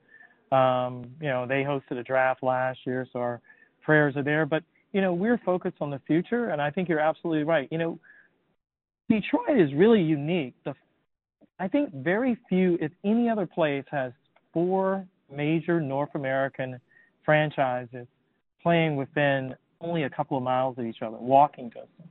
[0.52, 3.42] Um, you know, they hosted a draft last year, so our
[3.82, 4.46] prayers are there.
[4.46, 7.70] But, you know, we're focused on the future, and I think you're absolutely right.
[7.72, 8.00] You know,
[9.10, 10.54] Detroit is really unique.
[10.66, 10.74] The,
[11.60, 14.12] I think very few, if any other place, has
[14.54, 16.82] four major North American
[17.30, 18.08] franchises
[18.64, 22.10] playing within only a couple of miles of each other, walking distance.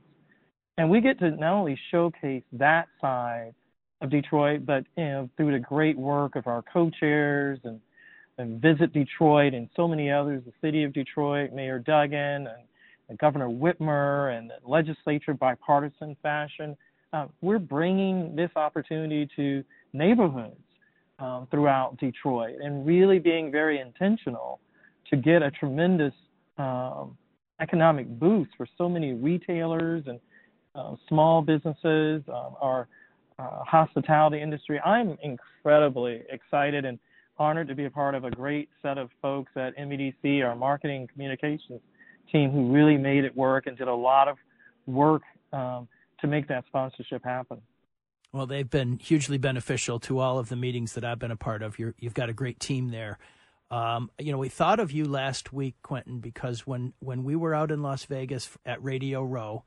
[0.77, 3.53] And we get to not only showcase that side
[3.99, 7.81] of Detroit, but you know, through the great work of our co-chairs and
[8.37, 12.63] and Visit Detroit and so many others, the city of Detroit, Mayor Duggan and,
[13.09, 16.77] and Governor Whitmer and the legislature bipartisan fashion.
[17.11, 20.55] Uh, we're bringing this opportunity to neighborhoods
[21.19, 24.61] um, throughout Detroit and really being very intentional
[25.09, 26.13] to get a tremendous
[26.57, 27.17] um,
[27.59, 30.19] economic boost for so many retailers and
[30.75, 32.87] uh, small businesses, um, our
[33.37, 34.79] uh, hospitality industry.
[34.81, 36.99] I'm incredibly excited and
[37.37, 41.07] honored to be a part of a great set of folks at MEDC, our marketing
[41.11, 41.81] communications
[42.31, 44.37] team, who really made it work and did a lot of
[44.85, 45.87] work um,
[46.21, 47.61] to make that sponsorship happen.
[48.31, 51.63] Well, they've been hugely beneficial to all of the meetings that I've been a part
[51.63, 51.79] of.
[51.79, 53.17] you have got a great team there.
[53.71, 57.53] Um, you know, we thought of you last week, Quentin, because when, when we were
[57.53, 59.63] out in Las Vegas at Radio Row,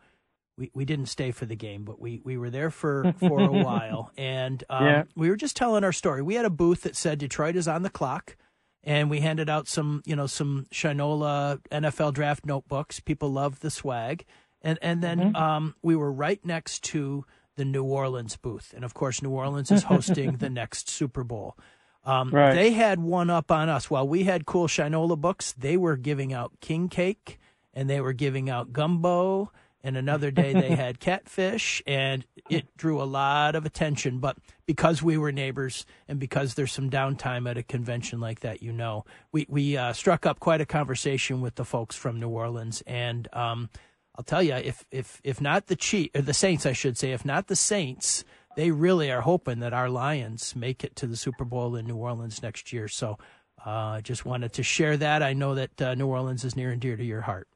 [0.56, 3.50] we, we didn't stay for the game, but we, we were there for, for a
[3.64, 4.10] while.
[4.16, 5.02] And um, yeah.
[5.14, 6.20] we were just telling our story.
[6.20, 8.36] We had a booth that said Detroit is on the clock.
[8.84, 12.98] And we handed out some, you know, some Shinola NFL draft notebooks.
[12.98, 14.24] People loved the swag.
[14.60, 15.36] And, and then mm-hmm.
[15.36, 17.24] um, we were right next to
[17.56, 18.72] the New Orleans booth.
[18.74, 21.56] And of course, New Orleans is hosting the next Super Bowl.
[22.04, 22.54] Um, right.
[22.54, 23.90] They had one up on us.
[23.90, 27.38] While we had cool Shinola books, they were giving out king cake
[27.74, 29.50] and they were giving out gumbo
[29.84, 34.36] and another day they had catfish and it drew a lot of attention but
[34.66, 38.72] because we were neighbors and because there's some downtime at a convention like that you
[38.72, 42.82] know we we uh, struck up quite a conversation with the folks from New Orleans
[42.86, 43.68] and um,
[44.16, 47.24] I'll tell you if if if not the or the Saints I should say if
[47.24, 48.24] not the Saints
[48.56, 51.96] they really are hoping that our Lions make it to the Super Bowl in New
[51.96, 53.18] Orleans next year so
[53.64, 56.70] I uh, just wanted to share that I know that uh, New Orleans is near
[56.70, 57.48] and dear to your heart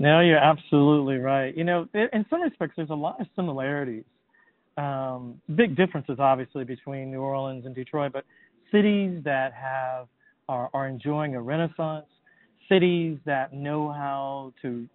[0.00, 1.54] no, you're absolutely right.
[1.54, 4.04] You know, in some respects, there's a lot of similarities.
[4.78, 8.24] Um, big differences, obviously, between New Orleans and Detroit, but
[8.72, 10.08] cities that have
[10.48, 12.06] are, are enjoying a renaissance,
[12.66, 14.88] cities that know how to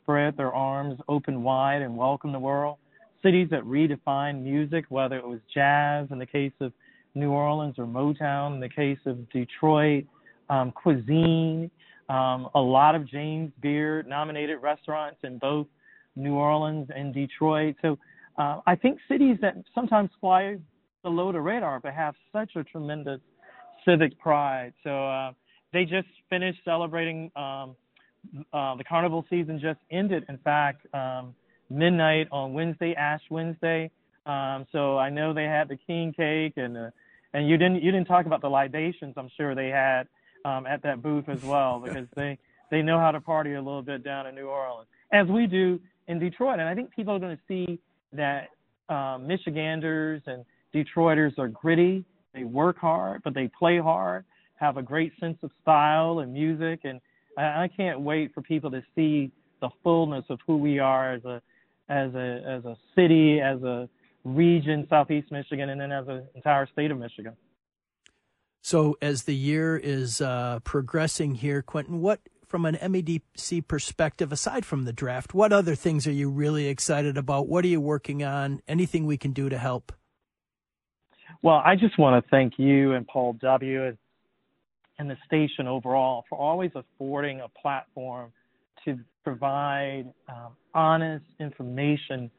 [0.00, 2.78] spread their arms open wide and welcome the world,
[3.22, 6.72] cities that redefined music, whether it was jazz in the case of
[7.14, 10.04] New Orleans or Motown in the case of Detroit,
[10.50, 11.70] um, cuisine,
[12.08, 15.66] um, a lot of James Beard nominated restaurants in both
[16.14, 17.74] New Orleans and Detroit.
[17.82, 17.98] So
[18.38, 20.56] uh, I think cities that sometimes fly
[21.02, 23.20] below the radar but have such a tremendous
[23.84, 24.72] civic pride.
[24.84, 25.32] So uh,
[25.72, 27.30] they just finished celebrating.
[27.34, 27.76] Um,
[28.52, 30.24] uh, the carnival season just ended.
[30.28, 31.34] In fact, um,
[31.70, 33.90] midnight on Wednesday, Ash Wednesday.
[34.26, 36.90] Um, so I know they had the king cake and uh,
[37.32, 39.14] and you didn't you didn't talk about the libations.
[39.16, 40.08] I'm sure they had
[40.44, 42.38] um, at that booth as well because they
[42.70, 45.80] they know how to party a little bit down in New Orleans as we do
[46.08, 46.58] in Detroit.
[46.58, 47.78] And I think people are going to see
[48.12, 48.48] that
[48.88, 50.44] um, Michiganders and
[50.74, 52.04] Detroiters are gritty.
[52.34, 54.24] They work hard, but they play hard.
[54.56, 57.00] Have a great sense of style and music, and
[57.36, 61.24] I, I can't wait for people to see the fullness of who we are as
[61.24, 61.42] a
[61.88, 63.88] as a as a city, as a
[64.24, 67.34] region, Southeast Michigan, and then as an entire state of Michigan.
[68.60, 74.64] So, as the year is uh, progressing here, Quentin, what from an MEDC perspective, aside
[74.64, 77.48] from the draft, what other things are you really excited about?
[77.48, 78.60] What are you working on?
[78.68, 79.92] Anything we can do to help?
[81.42, 83.96] Well, I just want to thank you and Paul W.
[84.98, 88.32] and the station overall for always affording a platform
[88.86, 92.30] to provide um, honest information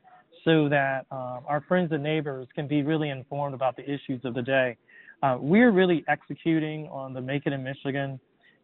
[0.43, 4.33] so that um, our friends and neighbors can be really informed about the issues of
[4.33, 4.77] the day.
[5.21, 8.19] Uh, we're really executing on the Make It in Michigan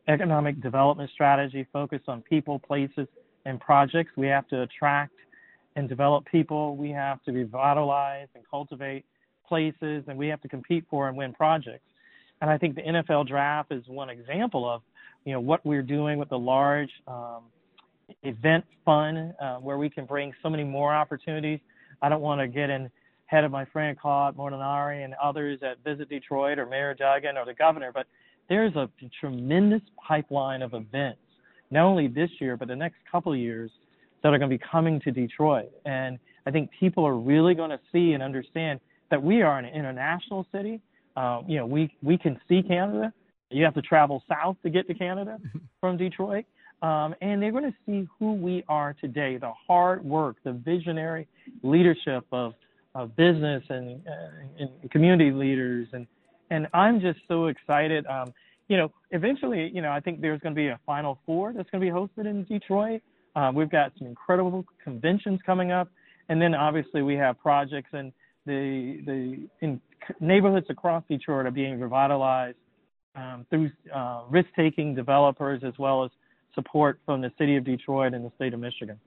[0.07, 3.07] economic development strategy focused on people, places,
[3.45, 4.11] and projects.
[4.17, 5.13] We have to attract
[5.75, 6.75] and develop people.
[6.75, 9.05] We have to revitalize and cultivate
[9.47, 11.85] places, and we have to compete for and win projects.
[12.41, 14.81] And I think the NFL draft is one example of,
[15.25, 17.43] you know, what we're doing with the large um,
[18.23, 21.59] event fun uh, where we can bring so many more opportunities.
[22.01, 22.89] I don't want to get in
[23.25, 27.45] head of my friend Claude Molinari and others at Visit Detroit or Mayor Duggan or
[27.45, 28.05] the governor, but
[28.49, 28.89] there's a
[29.19, 31.21] tremendous pipeline of events,
[31.71, 33.71] not only this year, but the next couple of years
[34.21, 35.71] that are going to be coming to Detroit.
[35.85, 38.79] And I think people are really going to see and understand
[39.09, 40.81] that we are an international city.
[41.15, 43.13] Uh, you know, we, we can see Canada.
[43.49, 45.39] You have to travel south to get to Canada
[45.79, 46.45] from Detroit.
[46.83, 51.27] Um, and they're going to see who we are today the hard work, the visionary
[51.63, 52.53] leadership of,
[52.93, 56.05] of business and, uh, and community leaders and
[56.49, 58.05] and I'm just so excited.
[58.05, 58.31] Um,
[58.67, 61.69] you know, eventually, you know, I think there's going to be a Final Four that's
[61.71, 63.01] going to be hosted in Detroit.
[63.35, 65.89] Uh, we've got some incredible conventions coming up,
[66.29, 68.13] and then obviously we have projects and
[68.45, 69.81] the the in
[70.19, 72.57] neighborhoods across Detroit are being revitalized
[73.15, 76.11] um, through uh, risk-taking developers as well as
[76.55, 78.99] support from the city of Detroit and the state of Michigan.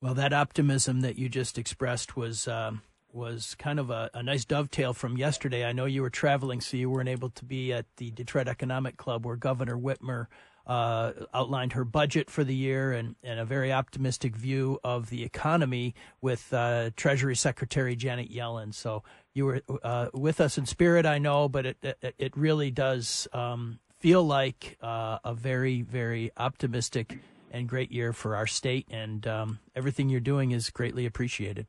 [0.00, 2.82] Well, that optimism that you just expressed was um,
[3.12, 5.64] was kind of a, a, nice dovetail from yesterday.
[5.64, 8.96] I know you were traveling, so you weren't able to be at the Detroit Economic
[8.96, 10.26] Club where Governor Whitmer
[10.68, 15.24] uh, outlined her budget for the year and, and a very optimistic view of the
[15.24, 18.74] economy with uh, Treasury Secretary Janet Yellen.
[18.74, 22.70] So you were uh, with us in spirit, I know, but it it, it really
[22.70, 27.18] does um, feel like uh, a very very optimistic
[27.50, 31.66] and great year for our state, and um, everything you're doing is greatly appreciated.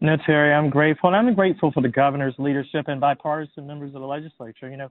[0.00, 4.00] No, Terry, I'm grateful, and I'm grateful for the governor's leadership and bipartisan members of
[4.00, 4.68] the legislature.
[4.68, 4.90] You know,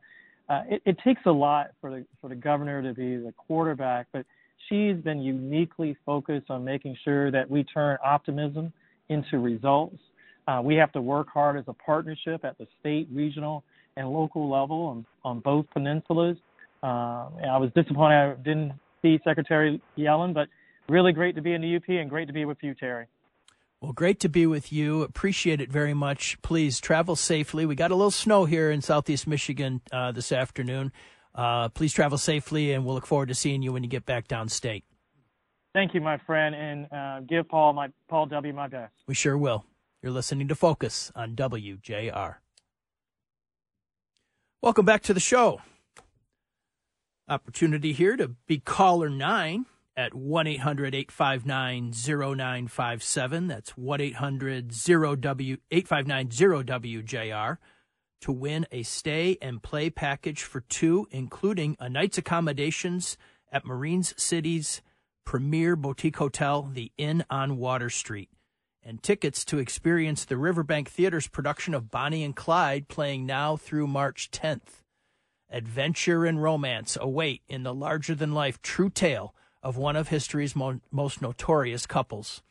[0.49, 4.07] uh, it, it takes a lot for the for the governor to be the quarterback,
[4.11, 4.25] but
[4.69, 8.73] she's been uniquely focused on making sure that we turn optimism
[9.09, 9.97] into results.
[10.47, 13.63] Uh, we have to work hard as a partnership at the state, regional,
[13.97, 16.37] and local level on, on both peninsulas.
[16.81, 20.47] Uh, I was disappointed I didn't see Secretary Yellen, but
[20.89, 23.07] really great to be in the UP and great to be with you, Terry.
[23.81, 25.01] Well, great to be with you.
[25.01, 26.41] Appreciate it very much.
[26.41, 27.65] Please travel safely.
[27.65, 30.93] We got a little snow here in southeast Michigan uh, this afternoon.
[31.35, 34.27] Uh, please travel safely, and we'll look forward to seeing you when you get back
[34.27, 34.83] downstate.
[35.73, 38.93] Thank you, my friend, and uh, give Paul my Paul W my best.
[39.07, 39.65] We sure will.
[40.01, 42.35] You're listening to Focus on WJR.
[44.63, 45.59] Welcome back to the show.
[47.27, 49.65] Opportunity here to be caller nine
[49.97, 53.47] at 1 800 859 0957.
[53.47, 57.57] That's 1 800 859 0WJR
[58.21, 63.17] to win a stay and play package for two, including a night's accommodations
[63.51, 64.81] at Marines City's
[65.25, 68.29] premier boutique hotel, the Inn on Water Street,
[68.85, 73.87] and tickets to experience the Riverbank Theater's production of Bonnie and Clyde playing now through
[73.87, 74.81] March 10th.
[75.49, 80.55] Adventure and romance await in the larger than life true tale of one of history's
[80.55, 82.41] mo- most notorious couples.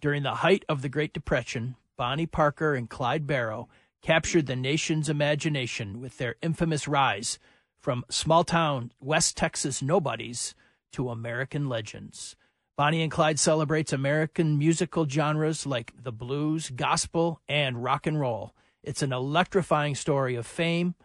[0.00, 3.68] During the height of the Great Depression, Bonnie Parker and Clyde Barrow
[4.02, 7.38] captured the nation's imagination with their infamous rise
[7.78, 10.54] from small town West Texas nobodies
[10.92, 12.36] to American legends.
[12.76, 18.52] Bonnie and Clyde celebrates American musical genres like the blues, gospel, and rock and roll.
[18.82, 20.96] It's an electrifying story of fame,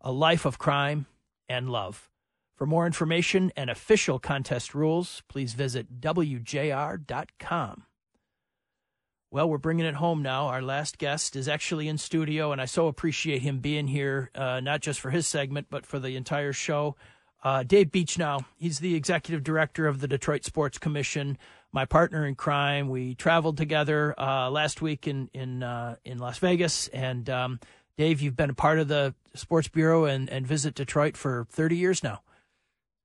[0.00, 1.06] a life of crime,
[1.48, 2.08] and love.
[2.54, 7.86] For more information and official contest rules, please visit WJR.com.
[9.32, 10.46] Well, we're bringing it home now.
[10.46, 14.60] Our last guest is actually in studio, and I so appreciate him being here, uh,
[14.60, 16.94] not just for his segment, but for the entire show.
[17.42, 21.38] Uh, Dave Beachnau, he's the executive director of the Detroit Sports Commission,
[21.72, 22.88] my partner in crime.
[22.88, 27.60] We traveled together uh, last week in in uh, in Las Vegas, and um,
[27.96, 31.76] Dave, you've been a part of the Sports Bureau and, and Visit Detroit for 30
[31.76, 32.20] years now.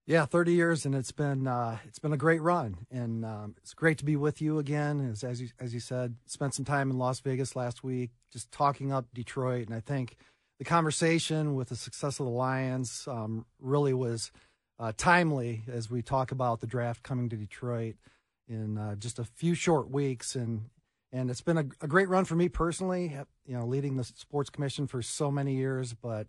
[0.08, 3.74] Yeah, 30 years, and it's been uh, it's been a great run, and um, it's
[3.74, 5.10] great to be with you again.
[5.10, 8.52] As as you as you said, spent some time in Las Vegas last week, just
[8.52, 10.18] talking up Detroit, and I think
[10.62, 14.32] the conversation with the success of the Lions um, really was
[14.78, 17.96] uh, timely as we talk about the draft coming to Detroit
[18.48, 20.70] in uh, just a few short weeks, and
[21.12, 23.18] and it's been a, a great run for me personally.
[23.48, 26.28] You know, leading the sports commission for so many years, but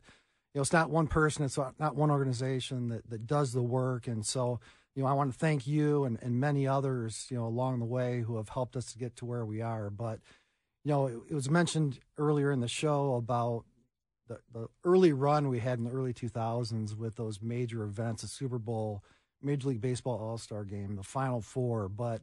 [0.54, 4.06] you know, it's not one person, it's not one organization that, that does the work.
[4.06, 4.60] And so,
[4.94, 7.84] you know, I want to thank you and, and many others, you know, along the
[7.84, 9.90] way who have helped us to get to where we are.
[9.90, 10.20] But,
[10.84, 13.66] you know, it, it was mentioned earlier in the show about
[14.52, 18.28] the, the early run we had in the early 2000s with those major events, the
[18.28, 19.02] Super Bowl,
[19.42, 21.88] Major League Baseball All Star game, the Final Four.
[21.88, 22.22] But,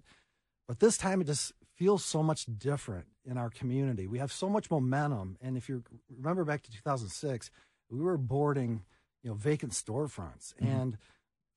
[0.67, 4.07] but this time it just feels so much different in our community.
[4.07, 5.37] We have so much momentum.
[5.41, 5.83] And if you
[6.17, 7.51] remember back to 2006,
[7.89, 8.83] we were boarding,
[9.23, 10.67] you know, vacant storefronts, mm-hmm.
[10.67, 10.97] and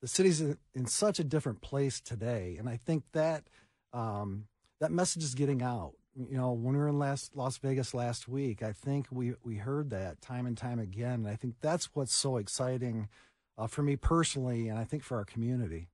[0.00, 2.56] the city's in, such a different place today.
[2.58, 3.44] And I think that
[3.92, 4.46] um,
[4.80, 5.94] that message is getting out.
[6.14, 9.56] You know, when we were in last, Las Vegas last week, I think we we
[9.56, 11.14] heard that time and time again.
[11.14, 13.08] And I think that's what's so exciting
[13.56, 15.88] uh, for me personally, and I think for our community.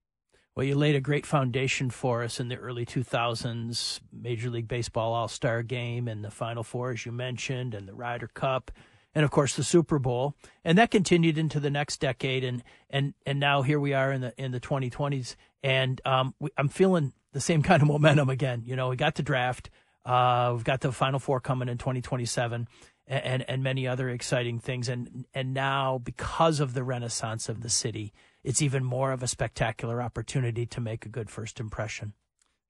[0.56, 5.12] Well, you laid a great foundation for us in the early 2000s Major League Baseball
[5.12, 8.72] All Star game and the Final Four, as you mentioned, and the Ryder Cup
[9.14, 13.14] and of course the Super Bowl, and that continued into the next decade, and and
[13.26, 17.12] and now here we are in the in the 2020s, and um, we, I'm feeling
[17.32, 18.62] the same kind of momentum again.
[18.64, 19.70] You know, we got the draft,
[20.08, 22.66] uh, we've got the Final Four coming in 2027,
[23.06, 27.60] and, and and many other exciting things, and and now because of the renaissance of
[27.60, 32.14] the city, it's even more of a spectacular opportunity to make a good first impression.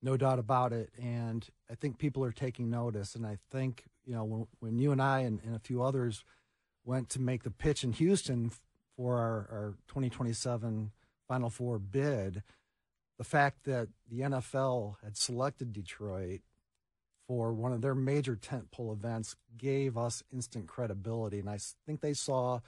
[0.03, 4.15] No doubt about it, and I think people are taking notice, and I think you
[4.15, 6.25] know when, when you and I and, and a few others
[6.85, 8.51] went to make the pitch in Houston
[8.97, 10.91] for our, our 2027
[11.29, 12.43] Final Four bid,
[13.17, 16.41] the fact that the NFL had selected Detroit
[17.29, 21.39] for one of their major tentpole events gave us instant credibility.
[21.39, 22.61] And I think they saw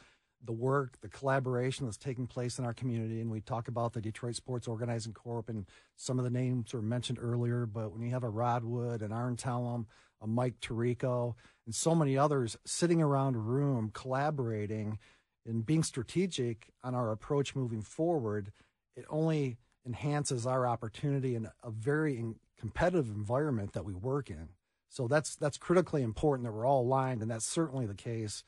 [0.45, 3.21] the work, the collaboration that's taking place in our community.
[3.21, 6.83] And we talk about the Detroit Sports Organizing Corp, and some of the names were
[6.83, 7.67] mentioned earlier.
[7.67, 9.87] But when you have a Rod Wood, an Arn Tellem,
[10.21, 11.35] a Mike Tirico,
[11.65, 14.99] and so many others sitting around a room collaborating
[15.47, 18.53] and being strategic on our approach moving forward,
[18.95, 19.57] it only
[19.87, 22.19] enhances our opportunity in a very
[22.61, 24.51] competitive environment that we work in.
[24.89, 28.45] So that's that's critically important that we're all aligned, and that's certainly the case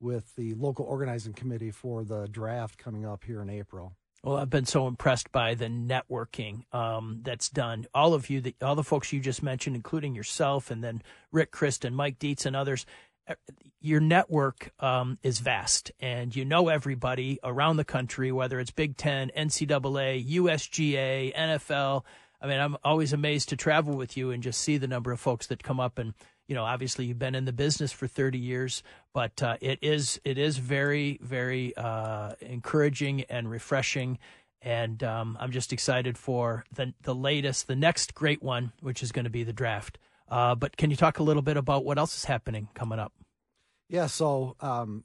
[0.00, 3.94] with the local organizing committee for the draft coming up here in April.
[4.22, 7.86] Well, I've been so impressed by the networking um, that's done.
[7.94, 11.52] All of you, the, all the folks you just mentioned, including yourself, and then Rick
[11.52, 12.86] Chryst, and Mike Dietz, and others.
[13.28, 13.34] Uh,
[13.80, 18.96] your network um, is vast, and you know everybody around the country, whether it's Big
[18.96, 22.02] Ten, NCAA, USGA, NFL.
[22.40, 25.20] I mean, I'm always amazed to travel with you and just see the number of
[25.20, 26.14] folks that come up and
[26.48, 28.82] you know, obviously you've been in the business for 30 years,
[29.12, 34.18] but uh, it is it is very very uh, encouraging and refreshing,
[34.62, 39.12] and um, I'm just excited for the the latest, the next great one, which is
[39.12, 39.98] going to be the draft.
[40.28, 43.12] Uh, but can you talk a little bit about what else is happening coming up?
[43.88, 45.04] Yeah, so um,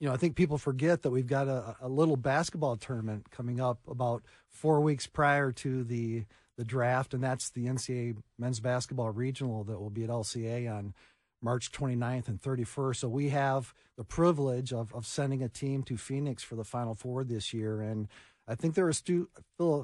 [0.00, 3.60] you know, I think people forget that we've got a, a little basketball tournament coming
[3.60, 6.24] up about four weeks prior to the
[6.58, 10.92] the draft, and that's the NCAA men's basketball regional that will be at LCA on
[11.40, 12.96] March 29th and 31st.
[12.96, 16.96] So we have the privilege of, of sending a team to Phoenix for the Final
[16.96, 17.80] Four this year.
[17.80, 18.08] And
[18.48, 19.28] I think there are still,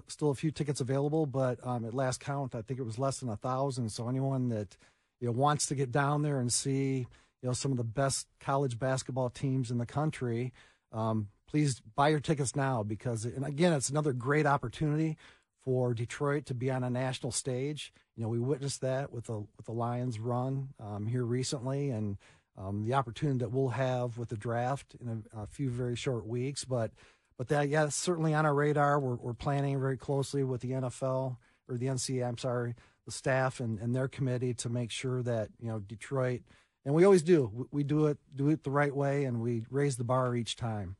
[0.08, 3.20] still a few tickets available, but um, at last count, I think it was less
[3.20, 3.90] than a thousand.
[3.90, 4.76] So anyone that
[5.20, 7.06] you know wants to get down there and see
[7.42, 10.52] you know some of the best college basketball teams in the country,
[10.90, 15.16] um, please buy your tickets now because, and again, it's another great opportunity
[15.64, 17.92] for Detroit to be on a national stage.
[18.16, 22.18] You know, we witnessed that with the with the Lions run um, here recently, and
[22.56, 26.26] um, the opportunity that we'll have with the draft in a, a, few very short
[26.26, 26.64] weeks.
[26.64, 26.92] But
[27.36, 29.00] but that yeah, certainly on our radar.
[29.00, 31.36] We're we're planning very closely with the NFL
[31.68, 32.28] or the NCAA.
[32.28, 32.74] I'm sorry,
[33.06, 36.42] the staff and, and their committee to make sure that you know Detroit.
[36.84, 37.66] And we always do.
[37.72, 40.96] We do it do it the right way, and we raise the bar each time.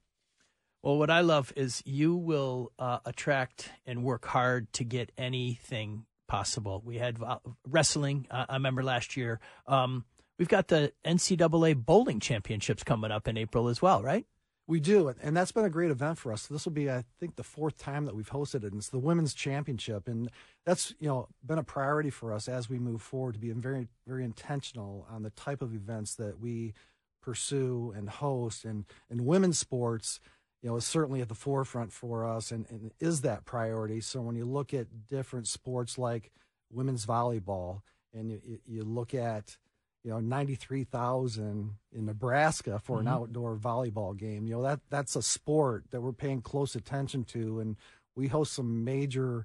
[0.84, 6.04] Well, what I love is you will uh, attract and work hard to get anything
[6.28, 6.82] possible.
[6.84, 8.26] We had uh, wrestling.
[8.30, 9.40] Uh, I remember last year.
[9.66, 10.04] Um,
[10.38, 14.26] we've got the NCAA bowling championships coming up in April as well, right?
[14.66, 16.48] We do, and that's been a great event for us.
[16.48, 18.72] This will be, I think, the fourth time that we've hosted it.
[18.72, 20.30] And it's the women's championship, and
[20.66, 23.88] that's you know been a priority for us as we move forward to be very,
[24.06, 26.74] very intentional on the type of events that we
[27.22, 28.66] pursue and host.
[28.66, 30.20] And in women's sports,
[30.64, 34.00] you know, is certainly at the forefront for us and, and is that priority.
[34.00, 36.30] So when you look at different sports like
[36.72, 37.82] women's volleyball
[38.14, 39.58] and you, you look at,
[40.04, 43.08] you know, 93,000 in Nebraska for mm-hmm.
[43.08, 47.24] an outdoor volleyball game, you know, that that's a sport that we're paying close attention
[47.24, 47.60] to.
[47.60, 47.76] And
[48.16, 49.44] we host some major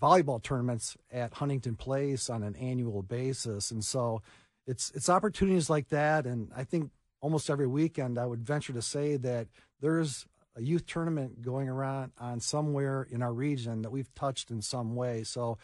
[0.00, 3.72] volleyball tournaments at Huntington Place on an annual basis.
[3.72, 4.22] And so
[4.68, 6.26] it's, it's opportunities like that.
[6.26, 9.48] And I think almost every weekend, I would venture to say that
[9.80, 10.26] there's
[10.56, 14.94] a youth tournament going around on somewhere in our region that we've touched in some
[14.94, 15.24] way.
[15.24, 15.58] So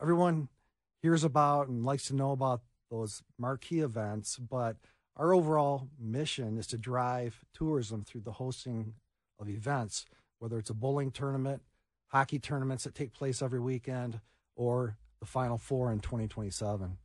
[0.00, 0.48] everyone
[1.02, 4.76] hears about and likes to know about those marquee events, but
[5.16, 8.94] our overall mission is to drive tourism through the hosting
[9.38, 10.04] of events,
[10.38, 11.62] whether it's a bowling tournament,
[12.08, 14.20] hockey tournaments that take place every weekend,
[14.56, 16.98] or the Final Four in 2027.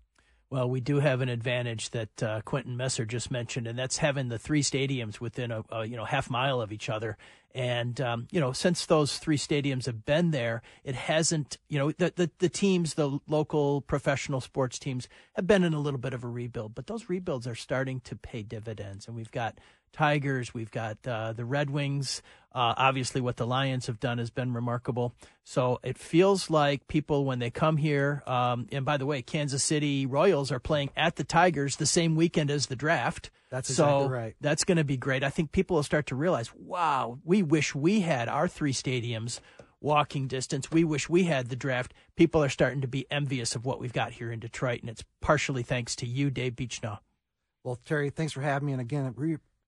[0.52, 4.30] Well, we do have an advantage that uh, Quentin Messer just mentioned, and that's having
[4.30, 7.18] the three stadiums within a, a you know half mile of each other.
[7.54, 11.58] And um, you know, since those three stadiums have been there, it hasn't.
[11.68, 15.80] You know, the, the the teams, the local professional sports teams, have been in a
[15.80, 19.32] little bit of a rebuild, but those rebuilds are starting to pay dividends, and we've
[19.32, 19.60] got
[19.92, 22.22] Tigers, we've got uh, the Red Wings.
[22.54, 25.14] Uh, obviously, what the Lions have done has been remarkable.
[25.44, 29.64] So it feels like people, when they come here, um, and by the way, Kansas
[29.64, 33.30] City Royals are playing at the Tigers the same weekend as the draft.
[33.52, 34.36] That's exactly so right.
[34.42, 35.24] That's going to be great.
[35.24, 39.40] I think people will start to realize, wow, we wish we had our three stadiums
[39.82, 40.72] walking distance.
[40.72, 41.94] We wish we had the draft.
[42.16, 45.04] People are starting to be envious of what we've got here in Detroit, and it's
[45.22, 47.00] partially thanks to you, Dave Beachnau.
[47.64, 48.74] Well, Terry, thanks for having me.
[48.74, 49.14] And again,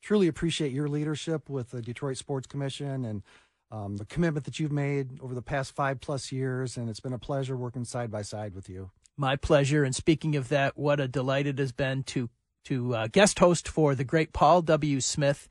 [0.01, 3.23] truly appreciate your leadership with the Detroit Sports Commission and
[3.71, 6.77] um, the commitment that you've made over the past five plus years.
[6.77, 8.91] And it's been a pleasure working side by side with you.
[9.17, 9.83] My pleasure.
[9.83, 12.29] And speaking of that, what a delight it has been to
[12.65, 15.01] to uh, guest host for the great Paul W.
[15.01, 15.47] Smith.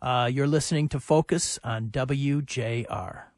[0.00, 3.31] Uh, you're listening to Focus on WJR.